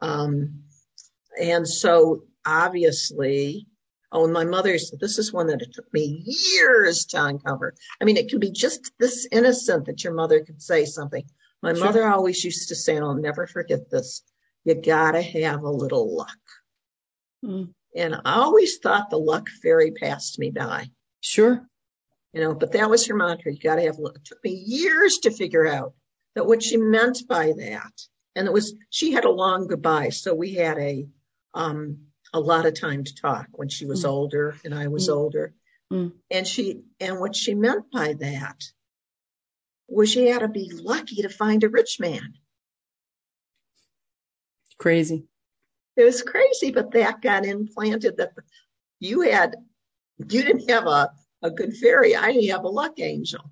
Um, 0.02 0.64
and 1.42 1.68
so 1.68 2.24
obviously, 2.46 3.68
oh, 4.12 4.28
my 4.28 4.46
mother's, 4.46 4.92
this 5.00 5.18
is 5.18 5.34
one 5.34 5.48
that 5.48 5.62
it 5.62 5.74
took 5.74 5.92
me 5.94 6.24
years 6.26 7.06
to 7.06 7.24
uncover. 7.24 7.76
I 8.02 8.06
mean, 8.06 8.18
it 8.18 8.30
can 8.30 8.40
be 8.40 8.52
just 8.52 8.92
this 9.00 9.28
innocent 9.32 9.86
that 9.86 10.04
your 10.04 10.14
mother 10.14 10.44
could 10.44 10.62
say 10.62 10.86
something. 10.86 11.24
My 11.62 11.74
sure. 11.74 11.86
mother 11.86 12.08
always 12.08 12.44
used 12.44 12.70
to 12.70 12.76
say, 12.76 12.96
and 12.96 13.06
I'll 13.06 13.14
never 13.14 13.46
forget 13.46 13.90
this, 13.92 14.24
you 14.64 14.76
gotta 14.76 15.22
have 15.22 15.64
a 15.64 15.70
little 15.70 16.16
luck. 16.16 16.40
Mm. 17.44 17.74
And 17.96 18.16
I 18.16 18.36
always 18.36 18.78
thought 18.78 19.10
the 19.10 19.18
luck 19.18 19.50
fairy 19.62 19.92
passed 19.92 20.40
me 20.40 20.52
by. 20.52 20.90
Sure. 21.22 21.68
You 22.34 22.42
know, 22.42 22.54
but 22.54 22.74
that 22.74 22.90
was 22.90 23.08
her 23.08 23.16
mantra. 23.16 23.52
You 23.52 23.60
gotta 23.60 23.82
have 23.84 23.98
luck. 23.98 24.16
It 24.16 24.26
took 24.26 24.44
me 24.44 24.52
years 24.52 25.18
to 25.20 25.32
figure 25.32 25.68
out 25.68 25.94
that 26.36 26.46
what 26.46 26.62
she 26.62 26.78
meant 26.78 27.28
by 27.28 27.54
that. 27.58 27.92
And 28.36 28.48
it 28.48 28.54
was, 28.54 28.76
she 28.90 29.12
had 29.12 29.26
a 29.26 29.32
long 29.32 29.68
goodbye. 29.68 30.10
So 30.10 30.36
we 30.36 30.54
had 30.54 30.78
a, 30.78 31.08
um, 31.54 32.06
a 32.32 32.40
lot 32.40 32.68
of 32.68 32.80
time 32.80 33.04
to 33.04 33.16
talk 33.16 33.48
when 33.54 33.70
she 33.70 33.86
was 33.86 34.04
mm. 34.04 34.10
older 34.10 34.56
and 34.64 34.74
I 34.74 34.88
was 34.88 35.10
mm. 35.10 35.16
older. 35.16 35.54
Mm. 35.92 36.14
And 36.30 36.48
she, 36.48 36.82
and 37.00 37.20
what 37.20 37.36
she 37.36 37.56
meant 37.56 37.92
by 37.92 38.14
that 38.20 38.64
was 39.88 40.12
she 40.12 40.28
had 40.28 40.40
to 40.40 40.48
be 40.48 40.72
lucky 40.72 41.24
to 41.24 41.30
find 41.30 41.64
a 41.64 41.70
rich 41.70 42.00
man. 42.00 42.36
Crazy. 44.78 45.26
It 45.98 46.04
was 46.04 46.22
crazy, 46.22 46.72
but 46.72 46.92
that 46.92 47.22
got 47.22 47.44
implanted 47.44 48.18
that 48.18 48.32
you 49.00 49.22
had, 49.22 49.56
you 50.20 50.44
didn't 50.44 50.70
have 50.70 50.86
a, 50.86 51.12
a 51.42 51.50
good 51.50 51.76
fairy. 51.76 52.16
I 52.16 52.32
have 52.52 52.64
a 52.64 52.70
luck 52.70 53.00
angel. 53.00 53.50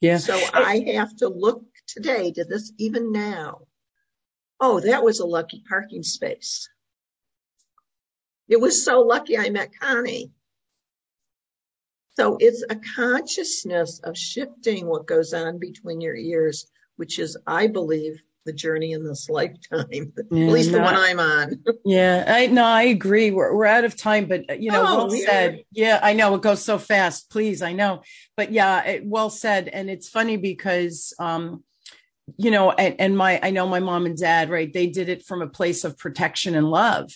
Yeah. 0.00 0.18
So 0.18 0.38
I 0.52 0.84
have 0.94 1.16
to 1.16 1.28
look 1.28 1.64
today 1.86 2.32
to 2.32 2.44
this 2.44 2.72
even 2.78 3.12
now. 3.12 3.62
Oh, 4.60 4.80
that 4.80 5.02
was 5.02 5.20
a 5.20 5.26
lucky 5.26 5.62
parking 5.68 6.02
space. 6.02 6.68
It 8.48 8.60
was 8.60 8.84
so 8.84 9.00
lucky 9.00 9.38
I 9.38 9.50
met 9.50 9.70
Connie. 9.80 10.32
So 12.16 12.36
it's 12.38 12.64
a 12.68 12.76
consciousness 12.94 14.00
of 14.04 14.16
shifting 14.16 14.86
what 14.86 15.06
goes 15.06 15.32
on 15.34 15.58
between 15.58 16.00
your 16.00 16.14
ears, 16.14 16.70
which 16.96 17.18
is, 17.18 17.36
I 17.46 17.66
believe, 17.66 18.22
the 18.44 18.52
journey 18.52 18.92
in 18.92 19.04
this 19.04 19.28
lifetime, 19.28 19.86
yeah, 19.90 20.46
at 20.46 20.52
least 20.52 20.70
no, 20.70 20.78
the 20.78 20.84
one 20.84 20.94
I'm 20.94 21.20
on. 21.20 21.64
yeah, 21.84 22.24
I 22.26 22.46
no, 22.46 22.64
I 22.64 22.82
agree. 22.82 23.30
We're 23.30 23.54
we're 23.54 23.66
out 23.66 23.84
of 23.84 23.96
time, 23.96 24.26
but 24.26 24.60
you 24.60 24.70
know, 24.70 24.82
oh, 24.86 24.96
well 24.96 25.08
weird. 25.08 25.28
said. 25.28 25.64
Yeah, 25.72 26.00
I 26.02 26.12
know 26.12 26.34
it 26.34 26.42
goes 26.42 26.62
so 26.62 26.78
fast. 26.78 27.30
Please, 27.30 27.62
I 27.62 27.72
know, 27.72 28.02
but 28.36 28.52
yeah, 28.52 28.84
it, 28.84 29.06
well 29.06 29.30
said. 29.30 29.68
And 29.68 29.90
it's 29.90 30.08
funny 30.08 30.36
because, 30.36 31.14
um, 31.18 31.64
you 32.36 32.50
know, 32.50 32.70
and, 32.70 32.96
and 32.98 33.16
my 33.16 33.40
I 33.42 33.50
know 33.50 33.66
my 33.66 33.80
mom 33.80 34.06
and 34.06 34.16
dad, 34.16 34.50
right? 34.50 34.72
They 34.72 34.86
did 34.86 35.08
it 35.08 35.24
from 35.24 35.42
a 35.42 35.48
place 35.48 35.84
of 35.84 35.98
protection 35.98 36.54
and 36.54 36.70
love, 36.70 37.12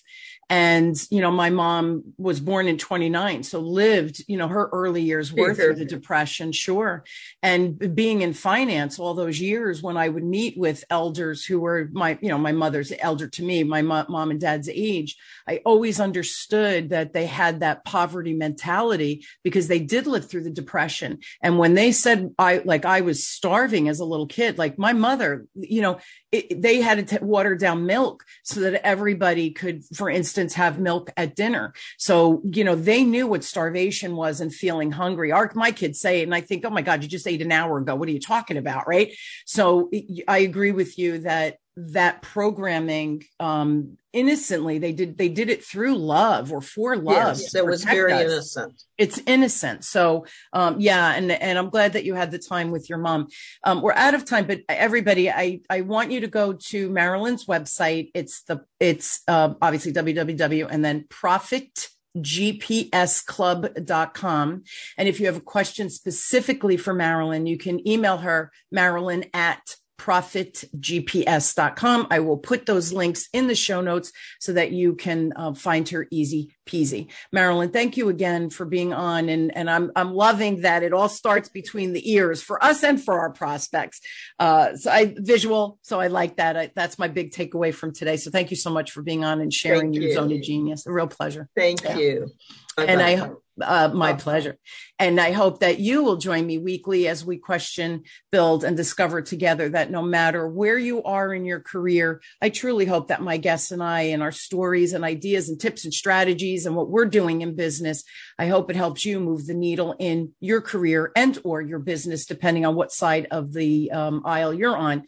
and, 0.50 0.96
you 1.10 1.20
know, 1.20 1.30
my 1.30 1.50
mom 1.50 2.14
was 2.16 2.40
born 2.40 2.68
in 2.68 2.78
29, 2.78 3.42
so 3.42 3.60
lived, 3.60 4.24
you 4.28 4.38
know, 4.38 4.48
her 4.48 4.70
early 4.72 5.02
years 5.02 5.30
were 5.30 5.54
through 5.54 5.74
the 5.74 5.84
depression, 5.96 6.52
sure. 6.52 7.04
And 7.42 7.94
being 7.94 8.22
in 8.22 8.32
finance 8.32 8.98
all 8.98 9.12
those 9.12 9.38
years 9.38 9.82
when 9.82 9.98
I 9.98 10.08
would 10.08 10.24
meet 10.24 10.56
with 10.56 10.84
elders 10.88 11.44
who 11.44 11.60
were 11.60 11.90
my, 11.92 12.18
you 12.22 12.30
know, 12.30 12.38
my 12.38 12.52
mother's 12.52 12.92
elder 12.98 13.28
to 13.28 13.42
me, 13.42 13.62
my 13.62 13.82
mom 13.82 14.30
and 14.30 14.40
dad's 14.40 14.70
age, 14.72 15.16
I 15.46 15.60
always 15.66 16.00
understood 16.00 16.90
that 16.90 17.12
they 17.12 17.26
had 17.26 17.60
that 17.60 17.84
poverty 17.84 18.32
mentality 18.32 19.26
because 19.44 19.68
they 19.68 19.80
did 19.80 20.06
live 20.06 20.30
through 20.30 20.44
the 20.44 20.50
depression. 20.50 21.18
And 21.42 21.58
when 21.58 21.74
they 21.74 21.92
said 21.92 22.34
I, 22.38 22.62
like 22.64 22.86
I 22.86 23.02
was 23.02 23.26
starving 23.26 23.88
as 23.88 24.00
a 24.00 24.06
little 24.06 24.26
kid, 24.26 24.56
like 24.56 24.78
my 24.78 24.94
mother, 24.94 25.46
you 25.54 25.82
know, 25.82 25.98
it, 26.32 26.62
they 26.62 26.80
had 26.80 27.06
to 27.06 27.18
t- 27.18 27.24
water 27.24 27.54
down 27.54 27.84
milk 27.84 28.24
so 28.44 28.60
that 28.60 28.86
everybody 28.86 29.50
could, 29.50 29.84
for 29.94 30.08
instance, 30.08 30.37
have 30.54 30.78
milk 30.78 31.10
at 31.16 31.34
dinner. 31.34 31.74
So, 31.98 32.42
you 32.52 32.64
know, 32.64 32.74
they 32.74 33.04
knew 33.04 33.26
what 33.26 33.44
starvation 33.44 34.16
was 34.16 34.40
and 34.40 34.54
feeling 34.54 34.90
hungry. 34.90 35.32
Our, 35.32 35.50
my 35.54 35.72
kids 35.72 36.00
say 36.00 36.20
it 36.20 36.24
and 36.24 36.34
I 36.34 36.40
think, 36.40 36.64
oh 36.64 36.70
my 36.70 36.82
God, 36.82 37.02
you 37.02 37.08
just 37.08 37.26
ate 37.26 37.42
an 37.42 37.52
hour 37.52 37.78
ago. 37.78 37.94
What 37.94 38.08
are 38.08 38.12
you 38.12 38.20
talking 38.20 38.56
about? 38.56 38.86
Right. 38.86 39.14
So 39.46 39.90
I 40.26 40.38
agree 40.38 40.72
with 40.72 40.98
you 40.98 41.18
that 41.18 41.58
that 41.86 42.22
programming 42.22 43.24
um 43.38 43.96
innocently. 44.12 44.78
They 44.78 44.92
did 44.92 45.16
they 45.16 45.28
did 45.28 45.48
it 45.48 45.64
through 45.64 45.96
love 45.96 46.52
or 46.52 46.60
for 46.60 46.96
love 46.96 47.38
yes, 47.38 47.54
it 47.54 47.64
was 47.64 47.84
very 47.84 48.12
us. 48.12 48.22
innocent. 48.22 48.82
It's 48.96 49.20
innocent. 49.26 49.84
So 49.84 50.26
um 50.52 50.80
yeah 50.80 51.14
and 51.14 51.30
and 51.30 51.58
i'm 51.58 51.70
glad 51.70 51.92
that 51.92 52.04
you 52.04 52.14
had 52.14 52.30
the 52.30 52.38
time 52.38 52.70
with 52.70 52.88
your 52.88 52.98
mom. 52.98 53.28
Um 53.64 53.80
we're 53.80 53.92
out 53.92 54.14
of 54.14 54.24
time 54.24 54.46
but 54.46 54.60
everybody 54.68 55.30
i 55.30 55.60
i 55.70 55.82
want 55.82 56.10
you 56.10 56.20
to 56.20 56.28
go 56.28 56.52
to 56.52 56.90
marilyn's 56.90 57.46
website. 57.46 58.10
It's 58.14 58.42
the 58.42 58.64
it's 58.80 59.22
uh, 59.28 59.54
obviously 59.62 59.92
www 59.92 60.68
and 60.70 60.84
then 60.84 61.04
profit 61.08 61.88
gpsclub.com. 62.16 64.62
And 64.96 65.08
if 65.08 65.20
you 65.20 65.26
have 65.26 65.36
a 65.36 65.40
question 65.40 65.90
specifically 65.90 66.76
for 66.76 66.94
Marilyn, 66.94 67.46
you 67.46 67.58
can 67.58 67.86
email 67.86 68.16
her, 68.18 68.50
Marilyn 68.72 69.26
at 69.32 69.76
profitgps.com. 69.98 72.06
I 72.10 72.20
will 72.20 72.38
put 72.38 72.64
those 72.66 72.92
links 72.92 73.28
in 73.32 73.46
the 73.46 73.54
show 73.54 73.80
notes 73.80 74.12
so 74.38 74.52
that 74.54 74.72
you 74.72 74.94
can 74.94 75.32
uh, 75.36 75.54
find 75.54 75.88
her 75.90 76.08
easy 76.10 76.56
peasy. 76.68 77.10
Marilyn, 77.32 77.70
thank 77.70 77.96
you 77.96 78.08
again 78.08 78.50
for 78.50 78.64
being 78.64 78.92
on. 78.92 79.28
And, 79.28 79.56
and 79.56 79.68
I'm, 79.68 79.90
I'm 79.96 80.12
loving 80.12 80.60
that 80.60 80.82
it 80.82 80.92
all 80.92 81.08
starts 81.08 81.48
between 81.48 81.92
the 81.92 82.12
ears 82.12 82.42
for 82.42 82.62
us 82.62 82.84
and 82.84 83.02
for 83.02 83.18
our 83.18 83.32
prospects. 83.32 84.00
Uh, 84.38 84.76
so 84.76 84.90
I 84.90 85.14
visual. 85.16 85.78
So 85.82 85.98
I 85.98 86.06
like 86.06 86.36
that. 86.36 86.56
I, 86.56 86.70
that's 86.76 86.98
my 86.98 87.08
big 87.08 87.32
takeaway 87.32 87.74
from 87.74 87.92
today. 87.92 88.16
So 88.16 88.30
thank 88.30 88.50
you 88.50 88.56
so 88.56 88.70
much 88.70 88.92
for 88.92 89.02
being 89.02 89.24
on 89.24 89.40
and 89.40 89.52
sharing 89.52 89.92
thank 89.92 89.94
your 89.94 90.04
you. 90.04 90.14
zone 90.14 90.32
of 90.32 90.42
genius. 90.42 90.86
A 90.86 90.92
real 90.92 91.08
pleasure. 91.08 91.48
Thank 91.56 91.82
yeah. 91.82 91.96
you. 91.96 92.32
Bye-bye. 92.76 92.92
And 92.92 93.02
I, 93.02 93.30
uh, 93.60 93.88
my 93.88 94.12
pleasure. 94.12 94.56
And 95.00 95.20
I 95.20 95.32
hope 95.32 95.60
that 95.60 95.80
you 95.80 96.04
will 96.04 96.16
join 96.16 96.46
me 96.46 96.58
weekly 96.58 97.08
as 97.08 97.24
we 97.24 97.36
question, 97.38 98.04
build, 98.30 98.62
and 98.62 98.76
discover 98.76 99.20
together 99.20 99.68
that 99.70 99.90
no 99.90 100.00
matter 100.00 100.46
where 100.46 100.78
you 100.78 101.02
are 101.02 101.34
in 101.34 101.44
your 101.44 101.58
career, 101.58 102.20
I 102.40 102.50
truly 102.50 102.86
hope 102.86 103.08
that 103.08 103.20
my 103.20 103.36
guests 103.36 103.72
and 103.72 103.82
I 103.82 104.02
and 104.02 104.22
our 104.22 104.30
stories 104.30 104.92
and 104.92 105.04
ideas 105.04 105.48
and 105.48 105.58
tips 105.60 105.84
and 105.84 105.92
strategies 105.92 106.57
and 106.66 106.76
what 106.76 106.90
we're 106.90 107.06
doing 107.06 107.42
in 107.42 107.54
business, 107.54 108.04
I 108.38 108.46
hope 108.46 108.70
it 108.70 108.76
helps 108.76 109.04
you 109.04 109.20
move 109.20 109.46
the 109.46 109.54
needle 109.54 109.94
in 109.98 110.32
your 110.40 110.60
career 110.60 111.12
and 111.16 111.38
or 111.44 111.60
your 111.60 111.78
business, 111.78 112.26
depending 112.26 112.64
on 112.64 112.74
what 112.74 112.92
side 112.92 113.26
of 113.30 113.52
the 113.52 113.90
um, 113.90 114.22
aisle 114.24 114.54
you're 114.54 114.76
on. 114.76 115.04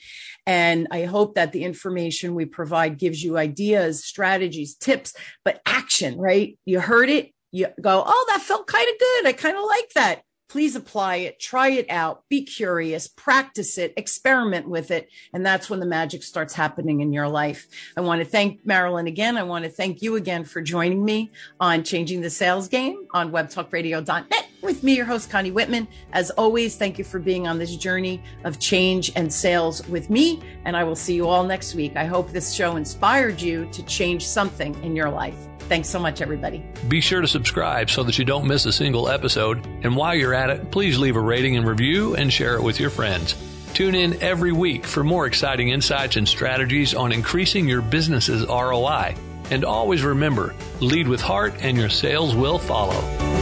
And 0.46 0.88
I 0.90 1.04
hope 1.04 1.34
that 1.34 1.52
the 1.52 1.64
information 1.64 2.34
we 2.34 2.44
provide 2.44 2.98
gives 2.98 3.22
you 3.22 3.38
ideas, 3.38 4.04
strategies, 4.04 4.74
tips, 4.74 5.14
but 5.44 5.60
action, 5.66 6.18
right? 6.18 6.58
You 6.64 6.80
heard 6.80 7.08
it 7.08 7.32
you 7.52 7.66
go, 7.80 8.02
oh, 8.06 8.26
that 8.28 8.42
felt 8.42 8.66
kind 8.66 8.88
of 8.88 8.98
good. 8.98 9.26
I 9.26 9.32
kind 9.32 9.56
of 9.56 9.64
like 9.64 9.90
that. 9.94 10.22
Please 10.50 10.74
apply 10.74 11.16
it, 11.16 11.38
try 11.38 11.68
it 11.68 11.86
out, 11.88 12.28
be 12.28 12.42
curious, 12.42 13.06
practice 13.06 13.78
it, 13.78 13.94
experiment 13.96 14.68
with 14.68 14.90
it. 14.90 15.08
And 15.32 15.46
that's 15.46 15.70
when 15.70 15.78
the 15.78 15.86
magic 15.86 16.24
starts 16.24 16.52
happening 16.54 17.02
in 17.02 17.12
your 17.12 17.28
life. 17.28 17.68
I 17.96 18.00
want 18.00 18.20
to 18.20 18.24
thank 18.24 18.66
Marilyn 18.66 19.06
again. 19.06 19.36
I 19.36 19.44
want 19.44 19.64
to 19.64 19.70
thank 19.70 20.02
you 20.02 20.16
again 20.16 20.44
for 20.44 20.60
joining 20.60 21.04
me 21.04 21.30
on 21.60 21.84
Changing 21.84 22.20
the 22.20 22.30
Sales 22.30 22.66
Game 22.66 23.06
on 23.14 23.30
webtalkradio.net 23.30 24.48
with 24.60 24.82
me, 24.82 24.96
your 24.96 25.06
host, 25.06 25.30
Connie 25.30 25.52
Whitman. 25.52 25.86
As 26.12 26.30
always, 26.30 26.76
thank 26.76 26.98
you 26.98 27.04
for 27.04 27.20
being 27.20 27.46
on 27.46 27.60
this 27.60 27.76
journey 27.76 28.20
of 28.42 28.58
change 28.58 29.12
and 29.14 29.32
sales 29.32 29.86
with 29.86 30.10
me. 30.10 30.40
And 30.64 30.76
I 30.76 30.82
will 30.82 30.96
see 30.96 31.14
you 31.14 31.28
all 31.28 31.44
next 31.44 31.76
week. 31.76 31.94
I 31.94 32.06
hope 32.06 32.32
this 32.32 32.52
show 32.52 32.74
inspired 32.74 33.40
you 33.40 33.66
to 33.70 33.84
change 33.84 34.26
something 34.26 34.74
in 34.82 34.96
your 34.96 35.10
life. 35.10 35.49
Thanks 35.70 35.88
so 35.88 36.00
much, 36.00 36.20
everybody. 36.20 36.64
Be 36.88 37.00
sure 37.00 37.20
to 37.20 37.28
subscribe 37.28 37.90
so 37.90 38.02
that 38.02 38.18
you 38.18 38.24
don't 38.24 38.48
miss 38.48 38.66
a 38.66 38.72
single 38.72 39.08
episode. 39.08 39.64
And 39.84 39.94
while 39.94 40.16
you're 40.16 40.34
at 40.34 40.50
it, 40.50 40.72
please 40.72 40.98
leave 40.98 41.14
a 41.14 41.20
rating 41.20 41.56
and 41.56 41.64
review 41.64 42.16
and 42.16 42.32
share 42.32 42.56
it 42.56 42.62
with 42.64 42.80
your 42.80 42.90
friends. 42.90 43.36
Tune 43.72 43.94
in 43.94 44.20
every 44.20 44.50
week 44.50 44.84
for 44.84 45.04
more 45.04 45.26
exciting 45.26 45.68
insights 45.68 46.16
and 46.16 46.26
strategies 46.26 46.92
on 46.92 47.12
increasing 47.12 47.68
your 47.68 47.82
business's 47.82 48.44
ROI. 48.48 49.14
And 49.52 49.64
always 49.64 50.02
remember 50.02 50.56
lead 50.80 51.06
with 51.06 51.20
heart, 51.20 51.54
and 51.60 51.76
your 51.76 51.88
sales 51.88 52.34
will 52.34 52.58
follow. 52.58 53.39